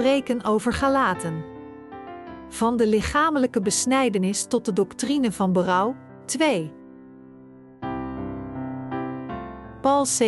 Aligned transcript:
spreken 0.00 0.44
over 0.44 0.72
Galaten. 0.72 1.44
Van 2.48 2.76
de 2.76 2.86
lichamelijke 2.86 3.60
besnijdenis 3.60 4.44
tot 4.44 4.64
de 4.64 4.72
doctrine 4.72 5.32
van 5.32 5.52
berouw, 5.52 5.96
2. 6.24 6.72
Paul 9.80 10.04
C. 10.04 10.18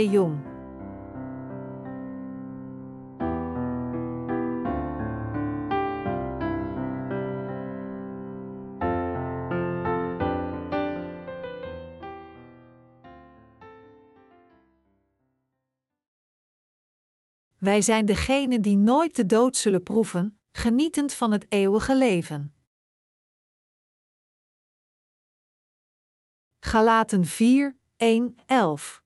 Wij 17.62 17.82
zijn 17.82 18.07
degenen 18.07 18.62
die 18.62 18.76
nooit 18.76 19.16
de 19.16 19.26
dood 19.26 19.57
zullen 19.57 19.82
proeven, 19.82 20.40
genietend 20.53 21.12
van 21.12 21.32
het 21.32 21.46
eeuwige 21.48 21.96
leven. 21.96 22.54
Galaten 26.61 27.25
4, 27.25 27.76
1, 27.96 28.36
11 28.46 29.03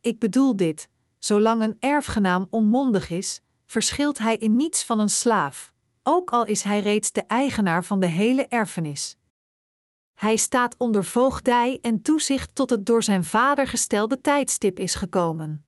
Ik 0.00 0.18
bedoel 0.18 0.56
dit, 0.56 0.88
zolang 1.18 1.62
een 1.62 1.76
erfgenaam 1.78 2.46
onmondig 2.50 3.10
is, 3.10 3.40
verschilt 3.66 4.18
hij 4.18 4.36
in 4.36 4.56
niets 4.56 4.84
van 4.84 4.98
een 4.98 5.10
slaaf, 5.10 5.72
ook 6.02 6.30
al 6.30 6.46
is 6.46 6.62
hij 6.62 6.80
reeds 6.80 7.12
de 7.12 7.22
eigenaar 7.22 7.84
van 7.84 8.00
de 8.00 8.06
hele 8.06 8.46
erfenis. 8.46 9.16
Hij 10.16 10.36
staat 10.36 10.74
onder 10.78 11.04
voogdij 11.04 11.78
en 11.82 12.02
toezicht 12.02 12.54
tot 12.54 12.70
het 12.70 12.86
door 12.86 13.02
zijn 13.02 13.24
vader 13.24 13.66
gestelde 13.66 14.20
tijdstip 14.20 14.78
is 14.78 14.94
gekomen. 14.94 15.66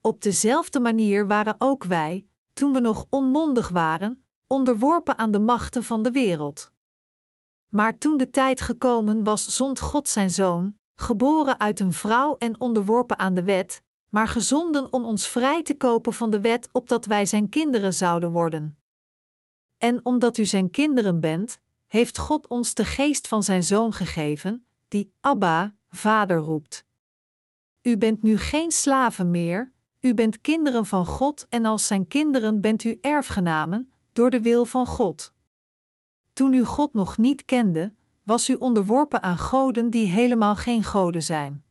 Op 0.00 0.22
dezelfde 0.22 0.80
manier 0.80 1.26
waren 1.26 1.54
ook 1.58 1.84
wij, 1.84 2.26
toen 2.52 2.72
we 2.72 2.80
nog 2.80 3.06
onmondig 3.10 3.68
waren, 3.68 4.24
onderworpen 4.46 5.18
aan 5.18 5.30
de 5.30 5.38
machten 5.38 5.84
van 5.84 6.02
de 6.02 6.10
wereld. 6.10 6.72
Maar 7.68 7.98
toen 7.98 8.16
de 8.16 8.30
tijd 8.30 8.60
gekomen 8.60 9.24
was, 9.24 9.56
zond 9.56 9.80
God 9.80 10.08
zijn 10.08 10.30
zoon, 10.30 10.78
geboren 10.94 11.60
uit 11.60 11.80
een 11.80 11.92
vrouw 11.92 12.36
en 12.36 12.60
onderworpen 12.60 13.18
aan 13.18 13.34
de 13.34 13.44
wet, 13.44 13.82
maar 14.08 14.28
gezonden 14.28 14.92
om 14.92 15.04
ons 15.04 15.28
vrij 15.28 15.62
te 15.62 15.76
kopen 15.76 16.12
van 16.12 16.30
de 16.30 16.40
wet, 16.40 16.68
opdat 16.72 17.04
wij 17.04 17.26
zijn 17.26 17.48
kinderen 17.48 17.94
zouden 17.94 18.30
worden. 18.30 18.78
En 19.78 20.00
omdat 20.04 20.38
u 20.38 20.44
zijn 20.44 20.70
kinderen 20.70 21.20
bent, 21.20 21.60
heeft 21.94 22.18
God 22.18 22.46
ons 22.46 22.74
de 22.74 22.84
geest 22.84 23.28
van 23.28 23.42
zijn 23.42 23.62
zoon 23.62 23.92
gegeven, 23.92 24.66
die 24.88 25.12
Abba, 25.20 25.74
Vader 25.88 26.36
roept. 26.36 26.84
U 27.82 27.98
bent 27.98 28.22
nu 28.22 28.38
geen 28.38 28.70
slaven 28.70 29.30
meer, 29.30 29.72
u 30.00 30.14
bent 30.14 30.40
kinderen 30.40 30.86
van 30.86 31.06
God 31.06 31.46
en 31.48 31.64
als 31.64 31.86
zijn 31.86 32.06
kinderen 32.06 32.60
bent 32.60 32.84
u 32.84 32.98
erfgenamen, 33.00 33.92
door 34.12 34.30
de 34.30 34.40
wil 34.40 34.64
van 34.64 34.86
God. 34.86 35.32
Toen 36.32 36.52
u 36.52 36.64
God 36.64 36.92
nog 36.92 37.18
niet 37.18 37.44
kende, 37.44 37.92
was 38.22 38.48
u 38.48 38.54
onderworpen 38.54 39.22
aan 39.22 39.38
goden 39.38 39.90
die 39.90 40.06
helemaal 40.06 40.56
geen 40.56 40.84
goden 40.84 41.22
zijn. 41.22 41.64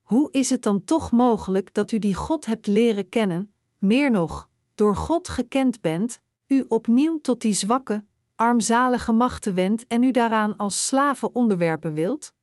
Hoe 0.00 0.28
is 0.30 0.50
het 0.50 0.62
dan 0.62 0.84
toch 0.84 1.10
mogelijk 1.10 1.74
dat 1.74 1.92
u 1.92 1.98
die 1.98 2.14
God 2.14 2.46
hebt 2.46 2.66
leren 2.66 3.08
kennen, 3.08 3.52
meer 3.78 4.10
nog, 4.10 4.48
door 4.74 4.96
God 4.96 5.28
gekend 5.28 5.80
bent, 5.80 6.20
u 6.46 6.64
opnieuw 6.68 7.20
tot 7.20 7.40
die 7.40 7.54
zwakke, 7.54 8.04
armzalige 8.38 9.12
machten 9.12 9.54
wendt 9.54 9.86
en 9.86 10.02
u 10.02 10.10
daaraan 10.10 10.56
als 10.56 10.86
slaven 10.86 11.34
onderwerpen 11.34 11.94
wilt? 11.94 12.34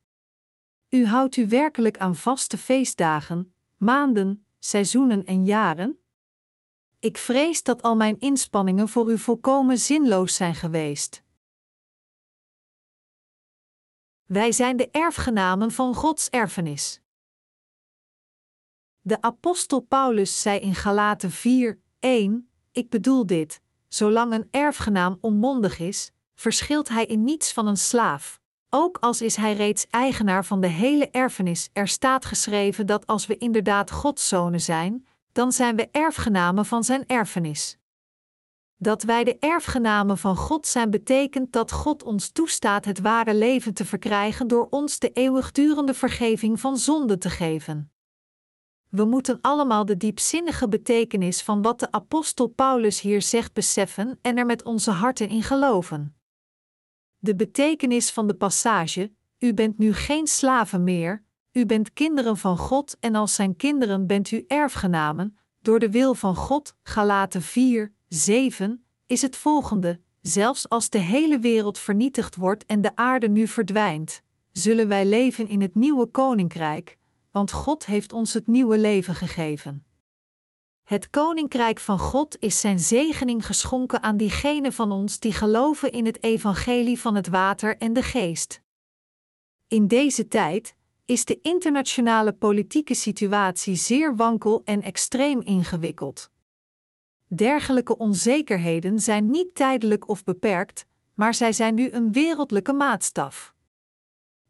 U 0.89 1.05
houdt 1.05 1.35
u 1.35 1.47
werkelijk 1.47 1.97
aan 1.97 2.15
vaste 2.15 2.57
feestdagen, 2.57 3.55
maanden, 3.77 4.47
seizoenen 4.59 5.25
en 5.25 5.45
jaren? 5.45 5.99
Ik 6.99 7.17
vrees 7.17 7.63
dat 7.63 7.81
al 7.81 7.95
mijn 7.95 8.19
inspanningen 8.19 8.89
voor 8.89 9.11
u 9.11 9.17
volkomen 9.17 9.77
zinloos 9.77 10.35
zijn 10.35 10.55
geweest. 10.55 11.23
Wij 14.25 14.51
zijn 14.51 14.77
de 14.77 14.89
erfgenamen 14.89 15.71
van 15.71 15.95
Gods 15.95 16.29
erfenis. 16.29 17.01
De 19.01 19.21
apostel 19.21 19.79
Paulus 19.79 20.41
zei 20.41 20.59
in 20.59 20.75
Galaten 20.75 21.31
4, 21.31 21.81
1: 21.99 22.49
Ik 22.71 22.89
bedoel 22.89 23.25
dit: 23.25 23.61
zolang 23.95 24.33
een 24.33 24.47
erfgenaam 24.51 25.17
onmondig 25.21 25.79
is, 25.79 26.11
verschilt 26.35 26.89
hij 26.89 27.05
in 27.05 27.23
niets 27.23 27.53
van 27.53 27.67
een 27.67 27.77
slaaf. 27.77 28.39
Ook 28.69 28.97
als 28.97 29.21
is 29.21 29.35
hij 29.35 29.53
reeds 29.53 29.87
eigenaar 29.89 30.45
van 30.45 30.61
de 30.61 30.67
hele 30.67 31.09
erfenis, 31.09 31.69
er 31.73 31.87
staat 31.87 32.25
geschreven 32.25 32.85
dat 32.85 33.07
als 33.07 33.25
we 33.25 33.37
inderdaad 33.37 33.91
Gods 33.91 34.27
zonen 34.27 34.61
zijn, 34.61 35.05
dan 35.31 35.51
zijn 35.51 35.75
we 35.75 35.89
erfgenamen 35.91 36.65
van 36.65 36.83
zijn 36.83 37.03
erfenis. 37.07 37.77
Dat 38.77 39.03
wij 39.03 39.23
de 39.23 39.37
erfgenamen 39.39 40.17
van 40.17 40.35
God 40.35 40.67
zijn 40.67 40.89
betekent 40.89 41.51
dat 41.51 41.71
God 41.71 42.03
ons 42.03 42.29
toestaat 42.29 42.85
het 42.85 42.99
ware 42.99 43.33
leven 43.33 43.73
te 43.73 43.85
verkrijgen 43.85 44.47
door 44.47 44.67
ons 44.69 44.99
de 44.99 45.11
eeuwigdurende 45.11 45.93
vergeving 45.93 46.59
van 46.59 46.77
zonde 46.77 47.17
te 47.17 47.29
geven. 47.29 47.94
We 48.95 49.05
moeten 49.05 49.37
allemaal 49.41 49.85
de 49.85 49.97
diepzinnige 49.97 50.67
betekenis 50.67 51.41
van 51.41 51.61
wat 51.61 51.79
de 51.79 51.91
apostel 51.91 52.47
Paulus 52.47 53.01
hier 53.01 53.21
zegt 53.21 53.53
beseffen 53.53 54.19
en 54.21 54.37
er 54.37 54.45
met 54.45 54.63
onze 54.63 54.91
harten 54.91 55.29
in 55.29 55.43
geloven. 55.43 56.15
De 57.17 57.35
betekenis 57.35 58.11
van 58.11 58.27
de 58.27 58.33
passage: 58.33 59.11
U 59.39 59.53
bent 59.53 59.77
nu 59.77 59.93
geen 59.93 60.27
slaven 60.27 60.83
meer, 60.83 61.23
u 61.51 61.65
bent 61.65 61.93
kinderen 61.93 62.37
van 62.37 62.57
God 62.57 62.97
en 62.99 63.15
als 63.15 63.35
zijn 63.35 63.55
kinderen 63.55 64.07
bent 64.07 64.31
u 64.31 64.43
erfgenamen, 64.47 65.37
door 65.61 65.79
de 65.79 65.91
wil 65.91 66.13
van 66.13 66.35
God, 66.35 66.75
Galaten 66.83 67.41
4, 67.41 67.93
7, 68.07 68.85
is 69.05 69.21
het 69.21 69.35
volgende: 69.35 69.99
zelfs 70.21 70.69
als 70.69 70.89
de 70.89 70.99
hele 70.99 71.39
wereld 71.39 71.77
vernietigd 71.77 72.35
wordt 72.35 72.65
en 72.65 72.81
de 72.81 72.95
aarde 72.95 73.29
nu 73.29 73.47
verdwijnt, 73.47 74.21
zullen 74.51 74.87
wij 74.87 75.05
leven 75.05 75.47
in 75.47 75.61
het 75.61 75.75
nieuwe 75.75 76.05
koninkrijk, 76.05 76.97
want 77.35 77.51
God 77.51 77.85
heeft 77.85 78.13
ons 78.13 78.33
het 78.33 78.47
nieuwe 78.47 78.77
leven 78.77 79.15
gegeven. 79.15 79.85
Het 80.83 81.09
koninkrijk 81.09 81.79
van 81.79 81.99
God 81.99 82.39
is 82.39 82.59
zijn 82.59 82.79
zegening 82.79 83.45
geschonken 83.45 84.03
aan 84.03 84.17
diegenen 84.17 84.73
van 84.73 84.91
ons 84.91 85.19
die 85.19 85.31
geloven 85.31 85.91
in 85.91 86.05
het 86.05 86.23
evangelie 86.23 86.99
van 86.99 87.15
het 87.15 87.27
water 87.27 87.77
en 87.77 87.93
de 87.93 88.01
geest. 88.03 88.61
In 89.67 89.87
deze 89.87 90.27
tijd 90.27 90.75
is 91.05 91.25
de 91.25 91.39
internationale 91.41 92.33
politieke 92.33 92.93
situatie 92.93 93.75
zeer 93.75 94.15
wankel 94.15 94.61
en 94.65 94.81
extreem 94.81 95.41
ingewikkeld. 95.41 96.31
Dergelijke 97.27 97.97
onzekerheden 97.97 98.99
zijn 98.99 99.29
niet 99.29 99.55
tijdelijk 99.55 100.07
of 100.07 100.23
beperkt, 100.23 100.85
maar 101.13 101.33
zij 101.33 101.53
zijn 101.53 101.75
nu 101.75 101.91
een 101.91 102.11
wereldlijke 102.11 102.73
maatstaf. 102.73 103.54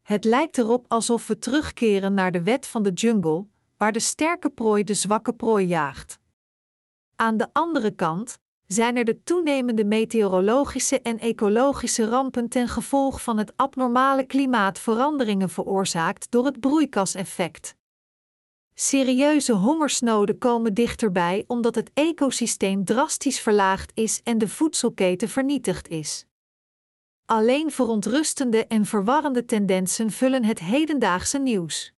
Het 0.06 0.24
lijkt 0.24 0.58
erop 0.58 0.86
alsof 0.88 1.28
we 1.28 1.40
terugkeren 1.40 2.14
naar 2.14 2.32
de 2.32 2.44
wet 2.44 2.68
van 2.68 2.84
de 2.84 2.92
jungle, 2.92 3.46
waar 3.78 3.92
de 3.92 4.00
sterke 4.00 4.50
prooi 4.50 4.84
de 4.84 4.94
zwakke 4.94 5.34
prooi 5.34 5.66
jaagt. 5.66 6.20
Aan 7.16 7.38
de 7.38 7.48
andere 7.52 7.92
kant 7.92 8.38
zijn 8.68 8.98
er 8.98 9.06
de 9.06 9.24
toenemende 9.24 9.86
meteorologische 9.86 11.02
en 11.02 11.20
ecologische 11.20 12.10
rampen 12.10 12.50
ten 12.50 12.68
gevolge 12.68 13.20
van 13.20 13.38
het 13.38 13.54
abnormale 13.56 14.24
klimaatveranderingen 14.24 15.50
veroorzaakt 15.50 16.32
door 16.32 16.46
het 16.46 16.60
broeikaseffect. 16.60 17.76
Serieuze 18.74 19.54
hongersnoden 19.54 20.38
komen 20.38 20.74
dichterbij 20.74 21.44
omdat 21.48 21.76
het 21.76 21.92
ecosysteem 21.94 22.84
drastisch 22.84 23.40
verlaagd 23.40 23.92
is 23.94 24.22
en 24.24 24.38
de 24.38 24.48
voedselketen 24.48 25.30
vernietigd 25.30 25.88
is. 25.88 26.26
Alleen 27.26 27.72
verontrustende 27.72 28.68
en 28.68 28.86
verwarrende 28.86 29.46
tendensen 29.46 30.12
vullen 30.12 30.44
het 30.44 30.60
hedendaagse 30.60 31.40
nieuws. 31.40 31.94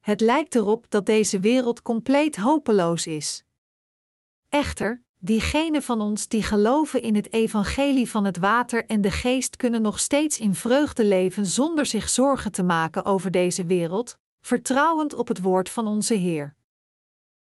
Het 0.00 0.20
lijkt 0.20 0.54
erop 0.54 0.86
dat 0.88 1.06
deze 1.06 1.40
wereld 1.40 1.82
compleet 1.82 2.36
hopeloos 2.36 3.06
is. 3.06 3.44
Echter, 4.48 5.02
diegenen 5.18 5.82
van 5.82 6.00
ons 6.00 6.28
die 6.28 6.42
geloven 6.42 7.02
in 7.02 7.14
het 7.14 7.32
evangelie 7.32 8.10
van 8.10 8.24
het 8.24 8.36
water 8.38 8.86
en 8.86 9.00
de 9.00 9.10
geest 9.10 9.56
kunnen 9.56 9.82
nog 9.82 10.00
steeds 10.00 10.38
in 10.38 10.54
vreugde 10.54 11.04
leven 11.04 11.46
zonder 11.46 11.86
zich 11.86 12.08
zorgen 12.08 12.52
te 12.52 12.62
maken 12.62 13.04
over 13.04 13.30
deze 13.30 13.64
wereld, 13.64 14.18
vertrouwend 14.40 15.14
op 15.14 15.28
het 15.28 15.40
woord 15.40 15.68
van 15.68 15.86
onze 15.86 16.14
Heer. 16.14 16.54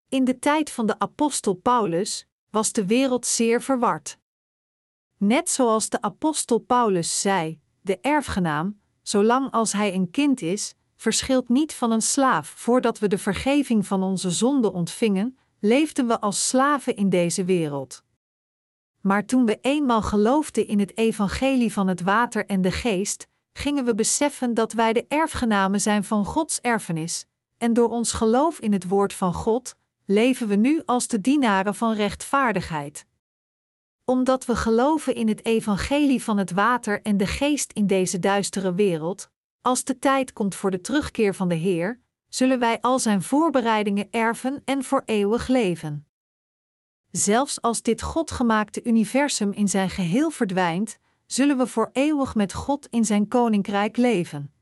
In 0.08 0.24
de 0.24 0.38
tijd 0.38 0.70
van 0.70 0.86
de 0.86 0.98
apostel 0.98 1.54
Paulus 1.54 2.26
was 2.50 2.72
de 2.72 2.86
wereld 2.86 3.26
zeer 3.26 3.62
verward. 3.62 4.18
Net 5.18 5.50
zoals 5.50 5.88
de 5.88 6.02
apostel 6.02 6.58
Paulus 6.58 7.20
zei: 7.20 7.60
de 7.80 7.98
erfgenaam, 8.00 8.80
zolang 9.02 9.50
als 9.50 9.72
hij 9.72 9.94
een 9.94 10.10
kind 10.10 10.40
is, 10.40 10.74
verschilt 10.96 11.48
niet 11.48 11.74
van 11.74 11.90
een 11.90 12.02
slaaf. 12.02 12.48
Voordat 12.48 12.98
we 12.98 13.08
de 13.08 13.18
vergeving 13.18 13.86
van 13.86 14.02
onze 14.02 14.30
zonden 14.30 14.72
ontvingen, 14.72 15.38
leefden 15.60 16.06
we 16.06 16.20
als 16.20 16.48
slaven 16.48 16.96
in 16.96 17.08
deze 17.08 17.44
wereld. 17.44 18.02
Maar 19.00 19.26
toen 19.26 19.46
we 19.46 19.58
eenmaal 19.60 20.02
geloofden 20.02 20.66
in 20.66 20.78
het 20.78 20.96
evangelie 20.96 21.72
van 21.72 21.88
het 21.88 22.00
water 22.00 22.46
en 22.46 22.62
de 22.62 22.72
geest, 22.72 23.26
gingen 23.52 23.84
we 23.84 23.94
beseffen 23.94 24.54
dat 24.54 24.72
wij 24.72 24.92
de 24.92 25.04
erfgenamen 25.08 25.80
zijn 25.80 26.04
van 26.04 26.24
Gods 26.24 26.60
erfenis, 26.60 27.26
en 27.56 27.72
door 27.72 27.88
ons 27.88 28.12
geloof 28.12 28.58
in 28.58 28.72
het 28.72 28.88
woord 28.88 29.12
van 29.12 29.34
God, 29.34 29.74
leven 30.04 30.48
we 30.48 30.54
nu 30.54 30.82
als 30.84 31.08
de 31.08 31.20
dienaren 31.20 31.74
van 31.74 31.94
rechtvaardigheid. 31.94 33.06
Omdat 34.08 34.44
we 34.44 34.56
geloven 34.56 35.14
in 35.14 35.28
het 35.28 35.44
evangelie 35.44 36.22
van 36.22 36.38
het 36.38 36.50
water 36.50 37.02
en 37.02 37.16
de 37.16 37.26
geest 37.26 37.72
in 37.72 37.86
deze 37.86 38.18
duistere 38.18 38.74
wereld, 38.74 39.30
als 39.60 39.84
de 39.84 39.98
tijd 39.98 40.32
komt 40.32 40.54
voor 40.54 40.70
de 40.70 40.80
terugkeer 40.80 41.34
van 41.34 41.48
de 41.48 41.54
Heer, 41.54 42.00
zullen 42.28 42.58
wij 42.58 42.80
al 42.80 42.98
zijn 42.98 43.22
voorbereidingen 43.22 44.08
erven 44.10 44.62
en 44.64 44.84
voor 44.84 45.02
eeuwig 45.04 45.48
leven. 45.48 46.06
Zelfs 47.10 47.62
als 47.62 47.82
dit 47.82 48.02
Godgemaakte 48.02 48.84
universum 48.84 49.52
in 49.52 49.68
zijn 49.68 49.90
geheel 49.90 50.30
verdwijnt, 50.30 50.98
zullen 51.26 51.56
we 51.56 51.66
voor 51.66 51.90
eeuwig 51.92 52.34
met 52.34 52.52
God 52.52 52.86
in 52.86 53.04
zijn 53.04 53.28
koninkrijk 53.28 53.96
leven. 53.96 54.52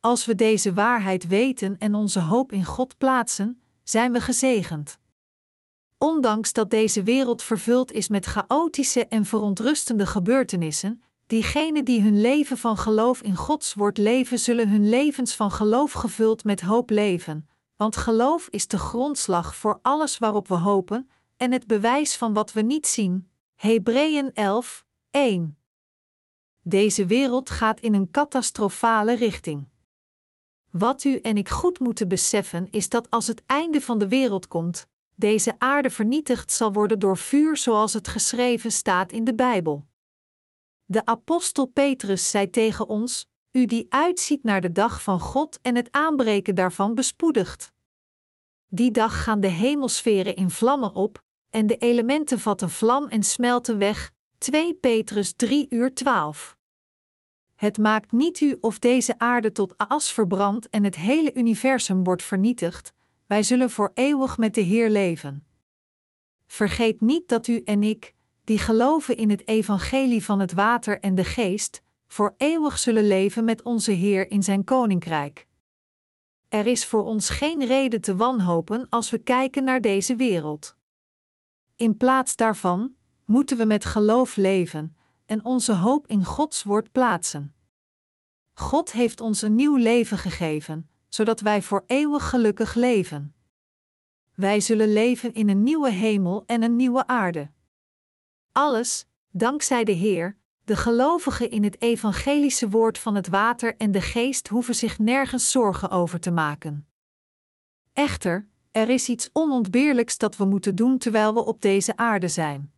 Als 0.00 0.24
we 0.24 0.34
deze 0.34 0.72
waarheid 0.72 1.26
weten 1.26 1.78
en 1.78 1.94
onze 1.94 2.20
hoop 2.20 2.52
in 2.52 2.64
God 2.64 2.98
plaatsen, 2.98 3.62
zijn 3.82 4.12
we 4.12 4.20
gezegend. 4.20 4.98
Ondanks 5.98 6.52
dat 6.52 6.70
deze 6.70 7.02
wereld 7.02 7.42
vervuld 7.42 7.92
is 7.92 8.08
met 8.08 8.26
chaotische 8.26 9.06
en 9.06 9.24
verontrustende 9.24 10.06
gebeurtenissen, 10.06 11.02
diegenen 11.26 11.84
die 11.84 12.02
hun 12.02 12.20
leven 12.20 12.58
van 12.58 12.76
geloof 12.76 13.22
in 13.22 13.36
Gods 13.36 13.74
woord 13.74 13.98
leven, 13.98 14.38
zullen 14.38 14.68
hun 14.68 14.88
levens 14.88 15.34
van 15.34 15.50
geloof 15.50 15.92
gevuld 15.92 16.44
met 16.44 16.60
hoop 16.60 16.90
leven, 16.90 17.48
want 17.76 17.96
geloof 17.96 18.48
is 18.50 18.66
de 18.66 18.78
grondslag 18.78 19.56
voor 19.56 19.78
alles 19.82 20.18
waarop 20.18 20.48
we 20.48 20.54
hopen 20.54 21.10
en 21.36 21.52
het 21.52 21.66
bewijs 21.66 22.16
van 22.16 22.32
wat 22.32 22.52
we 22.52 22.60
niet 22.60 22.86
zien. 22.86 23.30
Hebreeën 23.54 24.30
11, 24.34 24.84
1. 25.10 25.58
Deze 26.62 27.06
wereld 27.06 27.50
gaat 27.50 27.80
in 27.80 27.94
een 27.94 28.10
catastrofale 28.10 29.14
richting. 29.14 29.68
Wat 30.70 31.04
u 31.04 31.18
en 31.18 31.36
ik 31.36 31.48
goed 31.48 31.78
moeten 31.78 32.08
beseffen 32.08 32.68
is 32.70 32.88
dat 32.88 33.10
als 33.10 33.26
het 33.26 33.42
einde 33.46 33.80
van 33.80 33.98
de 33.98 34.08
wereld 34.08 34.48
komt, 34.48 34.88
deze 35.16 35.54
aarde 35.58 35.90
vernietigd 35.90 36.52
zal 36.52 36.72
worden 36.72 36.98
door 36.98 37.16
vuur 37.16 37.56
zoals 37.56 37.92
het 37.92 38.08
geschreven 38.08 38.72
staat 38.72 39.12
in 39.12 39.24
de 39.24 39.34
Bijbel. 39.34 39.86
De 40.84 41.04
apostel 41.04 41.66
Petrus 41.66 42.30
zei 42.30 42.50
tegen 42.50 42.88
ons: 42.88 43.26
U 43.52 43.66
die 43.66 43.86
uitziet 43.88 44.42
naar 44.42 44.60
de 44.60 44.72
dag 44.72 45.02
van 45.02 45.20
God 45.20 45.58
en 45.62 45.76
het 45.76 45.88
aanbreken 45.92 46.54
daarvan 46.54 46.94
bespoedigt. 46.94 47.72
Die 48.68 48.90
dag 48.90 49.22
gaan 49.22 49.40
de 49.40 49.48
hemelsferen 49.48 50.36
in 50.36 50.50
vlammen 50.50 50.94
op, 50.94 51.24
en 51.50 51.66
de 51.66 51.76
elementen 51.76 52.40
vatten 52.40 52.70
vlam 52.70 53.08
en 53.08 53.22
smelten 53.22 53.78
weg. 53.78 54.12
2 54.38 54.74
Petrus 54.74 55.32
3 55.32 55.66
uur 55.70 55.94
12. 55.94 56.56
Het 57.54 57.78
maakt 57.78 58.12
niet 58.12 58.40
u 58.40 58.56
of 58.60 58.78
deze 58.78 59.18
aarde 59.18 59.52
tot 59.52 59.74
as 59.76 60.12
verbrandt 60.12 60.68
en 60.68 60.84
het 60.84 60.96
hele 60.96 61.34
universum 61.34 62.04
wordt 62.04 62.22
vernietigd, 62.22 62.92
wij 63.26 63.42
zullen 63.42 63.70
voor 63.70 63.90
eeuwig 63.94 64.38
met 64.38 64.54
de 64.54 64.60
Heer 64.60 64.90
leven. 64.90 65.46
Vergeet 66.46 67.00
niet 67.00 67.28
dat 67.28 67.46
u 67.46 67.62
en 67.62 67.82
ik, 67.82 68.14
die 68.44 68.58
geloven 68.58 69.16
in 69.16 69.30
het 69.30 69.48
evangelie 69.48 70.24
van 70.24 70.40
het 70.40 70.52
water 70.52 71.00
en 71.00 71.14
de 71.14 71.24
geest, 71.24 71.82
voor 72.06 72.34
eeuwig 72.36 72.78
zullen 72.78 73.06
leven 73.06 73.44
met 73.44 73.62
onze 73.62 73.92
Heer 73.92 74.30
in 74.30 74.42
zijn 74.42 74.64
koninkrijk. 74.64 75.46
Er 76.48 76.66
is 76.66 76.86
voor 76.86 77.04
ons 77.04 77.28
geen 77.28 77.64
reden 77.64 78.00
te 78.00 78.16
wanhopen 78.16 78.88
als 78.88 79.10
we 79.10 79.18
kijken 79.18 79.64
naar 79.64 79.80
deze 79.80 80.16
wereld. 80.16 80.76
In 81.76 81.96
plaats 81.96 82.36
daarvan 82.36 82.94
moeten 83.24 83.56
we 83.56 83.64
met 83.64 83.84
geloof 83.84 84.36
leven 84.36 84.96
en 85.24 85.44
onze 85.44 85.74
hoop 85.74 86.06
in 86.06 86.24
Gods 86.24 86.62
woord 86.62 86.92
plaatsen. 86.92 87.54
God 88.52 88.92
heeft 88.92 89.20
ons 89.20 89.42
een 89.42 89.54
nieuw 89.54 89.76
leven 89.76 90.18
gegeven, 90.18 90.90
zodat 91.16 91.40
wij 91.40 91.62
voor 91.62 91.84
eeuwig 91.86 92.28
gelukkig 92.28 92.74
leven. 92.74 93.34
Wij 94.34 94.60
zullen 94.60 94.92
leven 94.92 95.34
in 95.34 95.48
een 95.48 95.62
nieuwe 95.62 95.90
hemel 95.90 96.42
en 96.46 96.62
een 96.62 96.76
nieuwe 96.76 97.06
aarde. 97.06 97.50
Alles, 98.52 99.06
dankzij 99.30 99.84
de 99.84 99.92
Heer, 99.92 100.36
de 100.64 100.76
gelovigen 100.76 101.50
in 101.50 101.64
het 101.64 101.82
evangelische 101.82 102.68
woord 102.68 102.98
van 102.98 103.14
het 103.14 103.28
water 103.28 103.76
en 103.76 103.90
de 103.90 104.00
geest 104.00 104.48
hoeven 104.48 104.74
zich 104.74 104.98
nergens 104.98 105.50
zorgen 105.50 105.90
over 105.90 106.20
te 106.20 106.30
maken. 106.30 106.88
Echter, 107.92 108.48
er 108.70 108.88
is 108.88 109.08
iets 109.08 109.30
onontbeerlijks 109.32 110.18
dat 110.18 110.36
we 110.36 110.44
moeten 110.44 110.74
doen 110.74 110.98
terwijl 110.98 111.34
we 111.34 111.44
op 111.44 111.60
deze 111.62 111.96
aarde 111.96 112.28
zijn. 112.28 112.72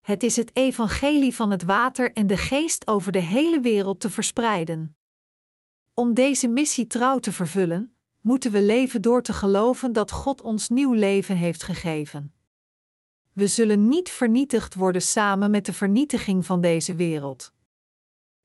Het 0.00 0.22
is 0.22 0.36
het 0.36 0.56
evangelie 0.56 1.34
van 1.34 1.50
het 1.50 1.62
water 1.62 2.12
en 2.12 2.26
de 2.26 2.36
geest 2.36 2.86
over 2.86 3.12
de 3.12 3.22
hele 3.22 3.60
wereld 3.60 4.00
te 4.00 4.10
verspreiden. 4.10 4.95
Om 5.98 6.14
deze 6.14 6.48
missie 6.48 6.86
trouw 6.86 7.18
te 7.18 7.32
vervullen, 7.32 7.94
moeten 8.20 8.52
we 8.52 8.62
leven 8.62 9.02
door 9.02 9.22
te 9.22 9.32
geloven 9.32 9.92
dat 9.92 10.10
God 10.10 10.42
ons 10.42 10.68
nieuw 10.68 10.92
leven 10.92 11.36
heeft 11.36 11.62
gegeven. 11.62 12.32
We 13.32 13.46
zullen 13.46 13.88
niet 13.88 14.10
vernietigd 14.10 14.74
worden 14.74 15.02
samen 15.02 15.50
met 15.50 15.66
de 15.66 15.72
vernietiging 15.72 16.46
van 16.46 16.60
deze 16.60 16.94
wereld. 16.94 17.52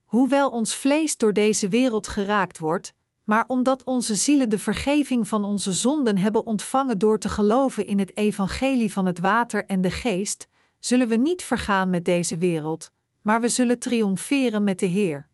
Hoewel 0.03 0.49
ons 0.49 0.75
vlees 0.75 1.17
door 1.17 1.33
deze 1.33 1.67
wereld 1.69 2.07
geraakt 2.07 2.57
wordt, 2.57 2.93
maar 3.23 3.43
omdat 3.47 3.83
onze 3.83 4.15
zielen 4.15 4.49
de 4.49 4.59
vergeving 4.59 5.27
van 5.27 5.43
onze 5.43 5.73
zonden 5.73 6.17
hebben 6.17 6.45
ontvangen 6.45 6.97
door 6.97 7.19
te 7.19 7.29
geloven 7.29 7.85
in 7.85 7.99
het 7.99 8.17
evangelie 8.17 8.93
van 8.93 9.05
het 9.05 9.19
water 9.19 9.65
en 9.65 9.81
de 9.81 9.91
geest, 9.91 10.47
zullen 10.79 11.07
we 11.07 11.15
niet 11.15 11.43
vergaan 11.43 11.89
met 11.89 12.05
deze 12.05 12.37
wereld, 12.37 12.91
maar 13.21 13.41
we 13.41 13.49
zullen 13.49 13.79
triomferen 13.79 14.63
met 14.63 14.79
de 14.79 14.85
Heer. 14.85 15.29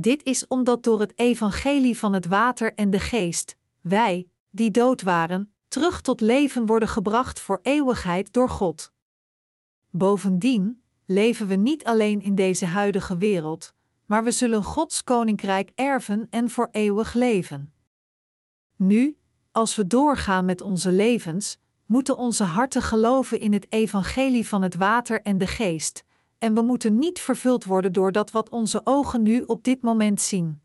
Dit 0.00 0.24
is 0.24 0.46
omdat 0.46 0.82
door 0.82 1.00
het 1.00 1.12
evangelie 1.18 1.98
van 1.98 2.12
het 2.12 2.26
water 2.26 2.74
en 2.74 2.90
de 2.90 2.98
geest, 2.98 3.56
wij, 3.80 4.28
die 4.50 4.70
dood 4.70 5.02
waren, 5.02 5.52
terug 5.68 6.00
tot 6.00 6.20
leven 6.20 6.66
worden 6.66 6.88
gebracht 6.88 7.40
voor 7.40 7.58
eeuwigheid 7.62 8.32
door 8.32 8.48
God. 8.48 8.92
Bovendien 9.90 10.82
leven 11.06 11.46
we 11.46 11.54
niet 11.54 11.84
alleen 11.84 12.22
in 12.22 12.34
deze 12.34 12.66
huidige 12.66 13.16
wereld, 13.16 13.74
maar 14.06 14.24
we 14.24 14.30
zullen 14.30 14.64
Gods 14.64 15.04
koninkrijk 15.04 15.72
erven 15.74 16.26
en 16.30 16.50
voor 16.50 16.68
eeuwig 16.70 17.14
leven. 17.14 17.72
Nu, 18.76 19.16
als 19.52 19.76
we 19.76 19.86
doorgaan 19.86 20.44
met 20.44 20.60
onze 20.60 20.92
levens, 20.92 21.58
moeten 21.86 22.16
onze 22.16 22.44
harten 22.44 22.82
geloven 22.82 23.40
in 23.40 23.52
het 23.52 23.66
evangelie 23.72 24.48
van 24.48 24.62
het 24.62 24.74
water 24.74 25.22
en 25.22 25.38
de 25.38 25.46
geest, 25.46 26.04
en 26.38 26.54
we 26.54 26.62
moeten 26.62 26.98
niet 26.98 27.20
vervuld 27.20 27.64
worden 27.64 27.92
door 27.92 28.12
dat 28.12 28.30
wat 28.30 28.48
onze 28.48 28.80
ogen 28.84 29.22
nu 29.22 29.42
op 29.42 29.64
dit 29.64 29.82
moment 29.82 30.20
zien. 30.20 30.62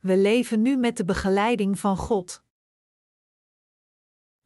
We 0.00 0.16
leven 0.16 0.62
nu 0.62 0.76
met 0.76 0.96
de 0.96 1.04
begeleiding 1.04 1.78
van 1.78 1.96
God. 1.96 2.42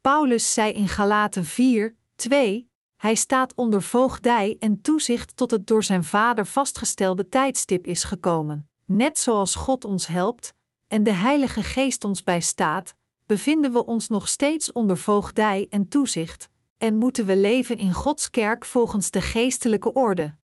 Paulus 0.01 0.55
zei 0.55 0.73
in 0.73 0.89
Galaten 0.89 1.45
4, 1.45 1.97
2: 2.15 2.71
Hij 2.97 3.15
staat 3.15 3.55
onder 3.55 3.83
voogdij 3.83 4.57
en 4.59 4.81
toezicht 4.81 5.37
tot 5.37 5.51
het 5.51 5.67
door 5.67 5.85
zijn 5.85 6.05
vader 6.05 6.47
vastgestelde 6.47 7.29
tijdstip 7.29 7.87
is 7.87 8.05
gekomen. 8.05 8.69
Net 8.85 9.19
zoals 9.19 9.55
God 9.55 9.85
ons 9.85 10.07
helpt 10.07 10.55
en 10.87 11.03
de 11.03 11.13
Heilige 11.13 11.63
Geest 11.63 12.05
ons 12.05 12.23
bijstaat, 12.23 12.95
bevinden 13.27 13.73
we 13.73 13.87
ons 13.87 14.09
nog 14.09 14.29
steeds 14.29 14.73
onder 14.73 14.97
voogdij 14.97 15.67
en 15.71 15.89
toezicht, 15.89 16.49
en 16.85 16.97
moeten 16.97 17.27
we 17.27 17.37
leven 17.37 17.79
in 17.79 17.93
Gods 17.93 18.31
kerk 18.31 18.65
volgens 18.65 19.11
de 19.11 19.21
geestelijke 19.21 19.93
orde. 19.93 20.37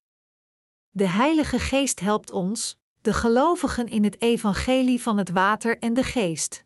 De 0.90 1.06
Heilige 1.06 1.58
Geest 1.58 2.00
helpt 2.00 2.30
ons, 2.30 2.78
de 3.00 3.12
gelovigen 3.12 3.88
in 3.88 4.04
het 4.04 4.20
evangelie 4.20 5.02
van 5.02 5.18
het 5.18 5.30
water 5.30 5.78
en 5.78 5.94
de 5.94 6.02
geest. 6.02 6.64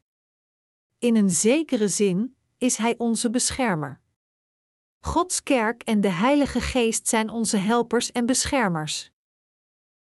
In 0.98 1.16
een 1.16 1.30
zekere 1.30 1.88
zin 1.88 2.36
is 2.58 2.76
Hij 2.76 2.94
onze 2.98 3.30
beschermer. 3.30 4.00
Gods 5.00 5.42
kerk 5.42 5.82
en 5.82 6.00
de 6.00 6.10
Heilige 6.10 6.60
Geest 6.60 7.08
zijn 7.08 7.30
onze 7.30 7.56
helpers 7.56 8.12
en 8.12 8.26
beschermers. 8.26 9.10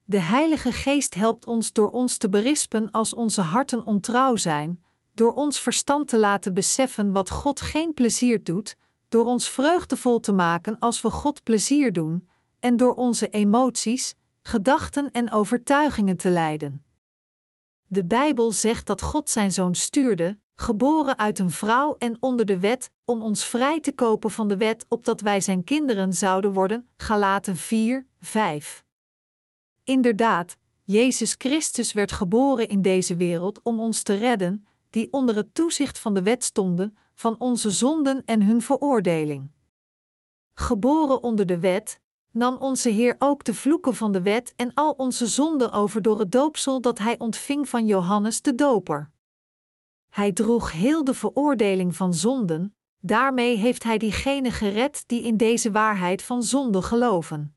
De 0.03 0.19
Heilige 0.19 0.71
Geest 0.71 1.13
helpt 1.13 1.45
ons 1.45 1.73
door 1.73 1.91
ons 1.91 2.17
te 2.17 2.29
berispen 2.29 2.91
als 2.91 3.13
onze 3.13 3.41
harten 3.41 3.85
ontrouw 3.85 4.35
zijn, 4.35 4.83
door 5.13 5.33
ons 5.33 5.59
verstand 5.59 6.07
te 6.07 6.17
laten 6.17 6.53
beseffen 6.53 7.11
wat 7.11 7.29
God 7.29 7.61
geen 7.61 7.93
plezier 7.93 8.43
doet, 8.43 8.77
door 9.11 9.25
ons 9.25 9.49
vreugdevol 9.49 10.19
te 10.19 10.31
maken 10.31 10.79
als 10.79 11.01
we 11.01 11.09
God 11.09 11.43
plezier 11.43 11.93
doen, 11.93 12.29
en 12.59 12.77
door 12.77 12.93
onze 12.93 13.29
emoties, 13.29 14.15
gedachten 14.41 15.11
en 15.11 15.31
overtuigingen 15.31 16.17
te 16.17 16.29
leiden. 16.29 16.83
De 17.87 18.05
Bijbel 18.05 18.51
zegt 18.51 18.87
dat 18.87 19.01
God 19.01 19.29
zijn 19.29 19.51
zoon 19.51 19.75
stuurde, 19.75 20.39
geboren 20.55 21.17
uit 21.17 21.39
een 21.39 21.51
vrouw 21.51 21.95
en 21.97 22.17
onder 22.19 22.45
de 22.45 22.59
wet, 22.59 22.91
om 23.05 23.21
ons 23.21 23.45
vrij 23.45 23.79
te 23.79 23.91
kopen 23.91 24.31
van 24.31 24.47
de 24.47 24.57
wet, 24.57 24.85
opdat 24.89 25.21
wij 25.21 25.41
zijn 25.41 25.63
kinderen 25.63 26.13
zouden 26.13 26.53
worden. 26.53 26.89
Galaten 26.97 27.55
4, 27.55 28.07
5. 28.19 28.85
Inderdaad, 29.83 30.57
Jezus 30.83 31.35
Christus 31.37 31.93
werd 31.93 32.11
geboren 32.11 32.67
in 32.67 32.81
deze 32.81 33.15
wereld 33.15 33.59
om 33.63 33.79
ons 33.79 34.03
te 34.03 34.13
redden, 34.13 34.67
die 34.89 35.07
onder 35.13 35.35
het 35.35 35.53
toezicht 35.53 35.99
van 35.99 36.13
de 36.13 36.21
wet 36.21 36.43
stonden, 36.43 36.97
van 37.21 37.35
onze 37.39 37.71
zonden 37.71 38.25
en 38.25 38.41
hun 38.41 38.61
veroordeling. 38.61 39.51
Geboren 40.53 41.23
onder 41.23 41.45
de 41.45 41.59
wet, 41.59 42.01
nam 42.31 42.55
onze 42.55 42.89
Heer 42.89 43.15
ook 43.19 43.43
de 43.43 43.53
vloeken 43.53 43.95
van 43.95 44.11
de 44.11 44.21
wet 44.21 44.53
en 44.55 44.73
al 44.73 44.91
onze 44.91 45.27
zonden 45.27 45.71
over 45.71 46.01
door 46.01 46.19
het 46.19 46.31
doopsel 46.31 46.81
dat 46.81 46.97
hij 46.97 47.19
ontving 47.19 47.69
van 47.69 47.85
Johannes 47.85 48.41
de 48.41 48.55
Doper. 48.55 49.11
Hij 50.09 50.31
droeg 50.31 50.71
heel 50.71 51.03
de 51.03 51.13
veroordeling 51.13 51.95
van 51.95 52.13
zonden, 52.13 52.75
daarmee 52.99 53.57
heeft 53.57 53.83
Hij 53.83 53.97
diegenen 53.97 54.51
gered 54.51 55.03
die 55.07 55.23
in 55.23 55.37
deze 55.37 55.71
waarheid 55.71 56.21
van 56.21 56.43
zonde 56.43 56.81
geloven. 56.81 57.55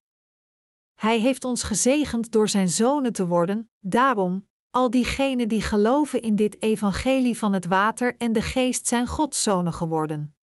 Hij 0.95 1.19
heeft 1.19 1.45
ons 1.45 1.63
gezegend 1.63 2.33
door 2.33 2.49
Zijn 2.49 2.69
zonen 2.69 3.13
te 3.13 3.27
worden, 3.27 3.71
daarom, 3.81 4.49
al 4.75 4.91
diegenen 4.91 5.49
die 5.49 5.63
geloven 5.63 6.23
in 6.23 6.37
dit 6.37 6.63
evangelie 6.63 7.39
van 7.39 7.53
het 7.53 7.67
water 7.67 8.17
en 8.17 8.33
de 8.33 8.43
geest 8.43 8.87
zijn 8.87 9.07
Gods 9.07 9.43
zonen 9.43 9.73
geworden. 9.73 10.37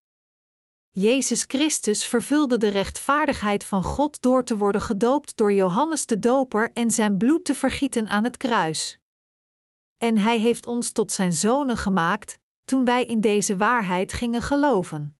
Jezus 0.91 1.43
Christus 1.47 2.05
vervulde 2.05 2.57
de 2.57 2.67
rechtvaardigheid 2.67 3.63
van 3.63 3.83
God 3.83 4.21
door 4.21 4.43
te 4.43 4.57
worden 4.57 4.81
gedoopt 4.81 5.37
door 5.37 5.53
Johannes 5.53 6.05
de 6.05 6.19
Doper 6.19 6.71
en 6.73 6.91
zijn 6.91 7.17
bloed 7.17 7.45
te 7.45 7.55
vergieten 7.55 8.07
aan 8.07 8.23
het 8.23 8.37
kruis. 8.37 8.99
En 9.97 10.17
Hij 10.17 10.39
heeft 10.39 10.67
ons 10.67 10.91
tot 10.91 11.11
Zijn 11.11 11.33
zonen 11.33 11.77
gemaakt, 11.77 12.39
toen 12.65 12.85
wij 12.85 13.05
in 13.05 13.21
deze 13.21 13.57
waarheid 13.57 14.13
gingen 14.13 14.41
geloven. 14.41 15.17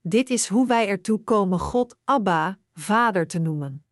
Dit 0.00 0.30
is 0.30 0.48
hoe 0.48 0.66
wij 0.66 0.88
ertoe 0.88 1.22
komen 1.24 1.58
God 1.58 1.96
Abba, 2.04 2.58
Vader 2.72 3.26
te 3.26 3.38
noemen. 3.38 3.84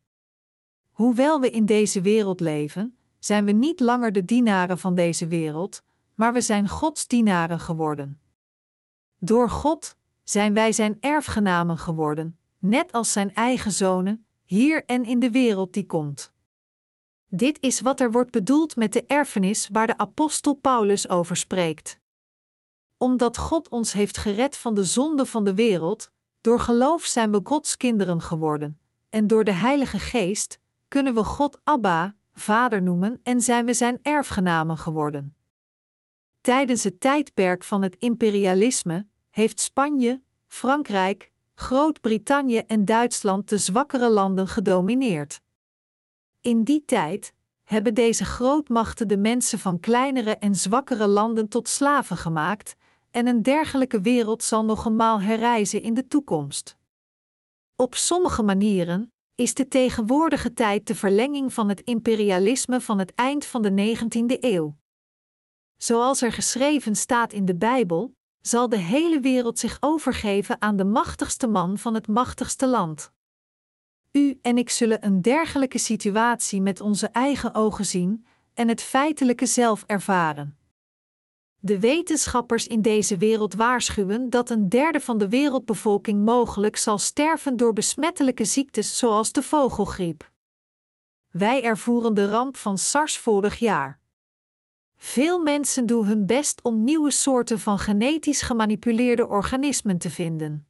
Hoewel 0.90 1.40
we 1.40 1.50
in 1.50 1.66
deze 1.66 2.00
wereld 2.00 2.40
leven, 2.40 2.95
zijn 3.26 3.44
we 3.44 3.52
niet 3.52 3.80
langer 3.80 4.12
de 4.12 4.24
dienaren 4.24 4.78
van 4.78 4.94
deze 4.94 5.26
wereld, 5.26 5.82
maar 6.14 6.32
we 6.32 6.40
zijn 6.40 6.68
Gods 6.68 7.06
dienaren 7.06 7.60
geworden. 7.60 8.20
Door 9.18 9.50
God 9.50 9.96
zijn 10.22 10.54
wij 10.54 10.72
Zijn 10.72 10.96
erfgenamen 11.00 11.78
geworden, 11.78 12.38
net 12.58 12.92
als 12.92 13.12
Zijn 13.12 13.34
eigen 13.34 13.72
zonen, 13.72 14.26
hier 14.44 14.84
en 14.84 15.04
in 15.04 15.18
de 15.18 15.30
wereld 15.30 15.72
die 15.72 15.86
komt. 15.86 16.32
Dit 17.28 17.60
is 17.60 17.80
wat 17.80 18.00
er 18.00 18.10
wordt 18.12 18.30
bedoeld 18.30 18.76
met 18.76 18.92
de 18.92 19.04
erfenis 19.06 19.68
waar 19.72 19.86
de 19.86 19.98
apostel 19.98 20.54
Paulus 20.54 21.08
over 21.08 21.36
spreekt. 21.36 22.00
Omdat 22.96 23.36
God 23.36 23.68
ons 23.68 23.92
heeft 23.92 24.16
gered 24.16 24.56
van 24.56 24.74
de 24.74 24.84
zonde 24.84 25.26
van 25.26 25.44
de 25.44 25.54
wereld, 25.54 26.10
door 26.40 26.60
geloof 26.60 27.04
zijn 27.04 27.32
we 27.32 27.40
Gods 27.42 27.76
kinderen 27.76 28.20
geworden, 28.20 28.80
en 29.08 29.26
door 29.26 29.44
de 29.44 29.52
Heilige 29.52 29.98
Geest 29.98 30.58
kunnen 30.88 31.14
we 31.14 31.24
God 31.24 31.60
Abba, 31.64 32.16
Vader 32.38 32.82
noemen 32.82 33.20
en 33.22 33.40
zijn 33.40 33.66
we 33.66 33.74
zijn 33.74 33.98
erfgenamen 34.02 34.78
geworden. 34.78 35.36
Tijdens 36.40 36.84
het 36.84 37.00
tijdperk 37.00 37.64
van 37.64 37.82
het 37.82 37.96
imperialisme 37.96 39.06
heeft 39.30 39.60
Spanje, 39.60 40.22
Frankrijk, 40.46 41.32
Groot-Brittannië 41.54 42.58
en 42.58 42.84
Duitsland 42.84 43.48
de 43.48 43.58
zwakkere 43.58 44.10
landen 44.10 44.48
gedomineerd. 44.48 45.40
In 46.40 46.64
die 46.64 46.84
tijd 46.84 47.32
hebben 47.64 47.94
deze 47.94 48.24
grootmachten 48.24 49.08
de 49.08 49.16
mensen 49.16 49.58
van 49.58 49.80
kleinere 49.80 50.36
en 50.36 50.54
zwakkere 50.54 51.06
landen 51.06 51.48
tot 51.48 51.68
slaven 51.68 52.16
gemaakt, 52.16 52.76
en 53.10 53.26
een 53.26 53.42
dergelijke 53.42 54.00
wereld 54.00 54.42
zal 54.42 54.64
nog 54.64 54.86
eenmaal 54.86 55.20
herrijzen 55.20 55.82
in 55.82 55.94
de 55.94 56.08
toekomst. 56.08 56.76
Op 57.76 57.94
sommige 57.94 58.42
manieren 58.42 59.12
is 59.36 59.54
de 59.54 59.68
tegenwoordige 59.68 60.52
tijd 60.52 60.86
de 60.86 60.94
verlenging 60.94 61.52
van 61.52 61.68
het 61.68 61.80
imperialisme 61.80 62.80
van 62.80 62.98
het 62.98 63.14
eind 63.14 63.44
van 63.44 63.62
de 63.62 63.96
19e 63.96 64.40
eeuw. 64.40 64.76
Zoals 65.76 66.22
er 66.22 66.32
geschreven 66.32 66.96
staat 66.96 67.32
in 67.32 67.44
de 67.44 67.56
Bijbel, 67.56 68.14
zal 68.40 68.68
de 68.68 68.78
hele 68.78 69.20
wereld 69.20 69.58
zich 69.58 69.76
overgeven 69.80 70.60
aan 70.60 70.76
de 70.76 70.84
machtigste 70.84 71.46
man 71.46 71.78
van 71.78 71.94
het 71.94 72.08
machtigste 72.08 72.66
land. 72.66 73.12
U 74.12 74.38
en 74.42 74.58
ik 74.58 74.70
zullen 74.70 75.04
een 75.04 75.22
dergelijke 75.22 75.78
situatie 75.78 76.60
met 76.60 76.80
onze 76.80 77.06
eigen 77.06 77.54
ogen 77.54 77.86
zien 77.86 78.26
en 78.54 78.68
het 78.68 78.82
feitelijke 78.82 79.46
zelf 79.46 79.84
ervaren. 79.86 80.58
De 81.66 81.80
wetenschappers 81.80 82.66
in 82.66 82.82
deze 82.82 83.16
wereld 83.16 83.54
waarschuwen 83.54 84.30
dat 84.30 84.50
een 84.50 84.68
derde 84.68 85.00
van 85.00 85.18
de 85.18 85.28
wereldbevolking 85.28 86.24
mogelijk 86.24 86.76
zal 86.76 86.98
sterven 86.98 87.56
door 87.56 87.72
besmettelijke 87.72 88.44
ziektes 88.44 88.98
zoals 88.98 89.32
de 89.32 89.42
vogelgriep. 89.42 90.30
Wij 91.30 91.62
ervoeren 91.62 92.14
de 92.14 92.28
ramp 92.28 92.56
van 92.56 92.78
SARS 92.78 93.18
vorig 93.18 93.58
jaar. 93.58 94.00
Veel 94.96 95.42
mensen 95.42 95.86
doen 95.86 96.06
hun 96.06 96.26
best 96.26 96.62
om 96.62 96.84
nieuwe 96.84 97.10
soorten 97.10 97.58
van 97.58 97.78
genetisch 97.78 98.42
gemanipuleerde 98.42 99.26
organismen 99.28 99.98
te 99.98 100.10
vinden. 100.10 100.68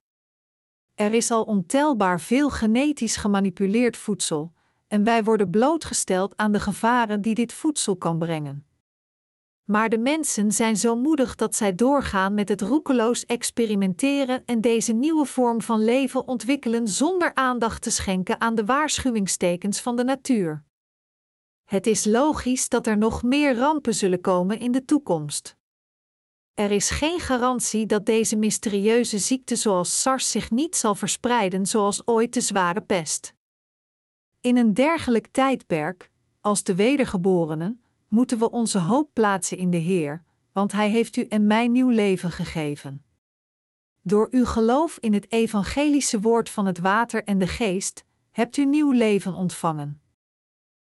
Er 0.95 1.15
is 1.15 1.31
al 1.31 1.43
ontelbaar 1.43 2.21
veel 2.21 2.51
genetisch 2.51 3.17
gemanipuleerd 3.17 3.97
voedsel, 3.97 4.53
en 4.89 5.05
wij 5.05 5.25
worden 5.25 5.51
blootgesteld 5.51 6.37
aan 6.37 6.53
de 6.53 6.61
gevaren 6.61 7.21
die 7.21 7.35
dit 7.35 7.53
voedsel 7.53 7.97
kan 7.97 8.19
brengen. 8.19 8.66
Maar 9.67 9.89
de 9.89 9.99
mensen 9.99 10.53
zijn 10.53 10.77
zo 10.77 10.97
moedig 10.97 11.35
dat 11.35 11.55
zij 11.55 11.75
doorgaan 11.75 12.35
met 12.35 12.49
het 12.49 12.61
roekeloos 12.61 13.25
experimenteren 13.25 14.43
en 14.45 14.61
deze 14.61 14.93
nieuwe 14.93 15.25
vorm 15.25 15.63
van 15.63 15.85
leven 15.85 16.29
ontwikkelen 16.29 16.89
zonder 16.89 17.35
aandacht 17.35 17.83
te 17.83 17.91
schenken 17.91 18.41
aan 18.41 18.55
de 18.55 18.65
waarschuwingstekens 18.65 19.81
van 19.81 19.97
de 19.97 20.05
natuur. 20.05 20.65
Het 21.65 21.87
is 21.87 22.05
logisch 22.05 22.69
dat 22.69 22.87
er 22.87 22.99
nog 22.99 23.23
meer 23.23 23.57
rampen 23.57 23.95
zullen 23.95 24.21
komen 24.21 24.59
in 24.59 24.73
de 24.73 24.85
toekomst. 24.85 25.57
Er 26.55 26.71
is 26.71 26.91
geen 26.91 27.21
garantie 27.21 27.87
dat 27.87 28.07
deze 28.07 28.37
mysterieuze 28.37 29.19
ziekte 29.19 29.57
zoals 29.57 30.03
SARS 30.03 30.31
zich 30.31 30.51
niet 30.51 30.77
zal 30.77 30.95
verspreiden 30.95 31.67
zoals 31.67 32.07
ooit 32.07 32.35
de 32.35 32.41
zware 32.41 32.81
pest. 32.81 33.35
In 34.41 34.57
een 34.57 34.75
dergelijk 34.75 35.27
tijdperk, 35.27 36.11
als 36.41 36.63
de 36.63 36.75
wedergeborenen, 36.75 37.81
moeten 38.09 38.39
we 38.39 38.51
onze 38.51 38.79
hoop 38.79 39.11
plaatsen 39.13 39.59
in 39.59 39.71
de 39.71 39.77
Heer, 39.77 40.25
want 40.53 40.73
Hij 40.73 40.91
heeft 40.91 41.17
u 41.17 41.23
en 41.23 41.47
mij 41.47 41.69
nieuw 41.69 41.89
leven 41.89 42.31
gegeven. 42.31 43.05
Door 44.03 44.29
uw 44.31 44.45
geloof 44.45 44.99
in 45.01 45.13
het 45.13 45.33
evangelische 45.33 46.21
woord 46.21 46.51
van 46.51 46.67
het 46.67 46.79
water 46.79 47.25
en 47.25 47.39
de 47.39 47.47
geest, 47.47 48.05
hebt 48.31 48.57
u 48.57 48.65
nieuw 48.65 48.91
leven 48.91 49.35
ontvangen. 49.35 50.01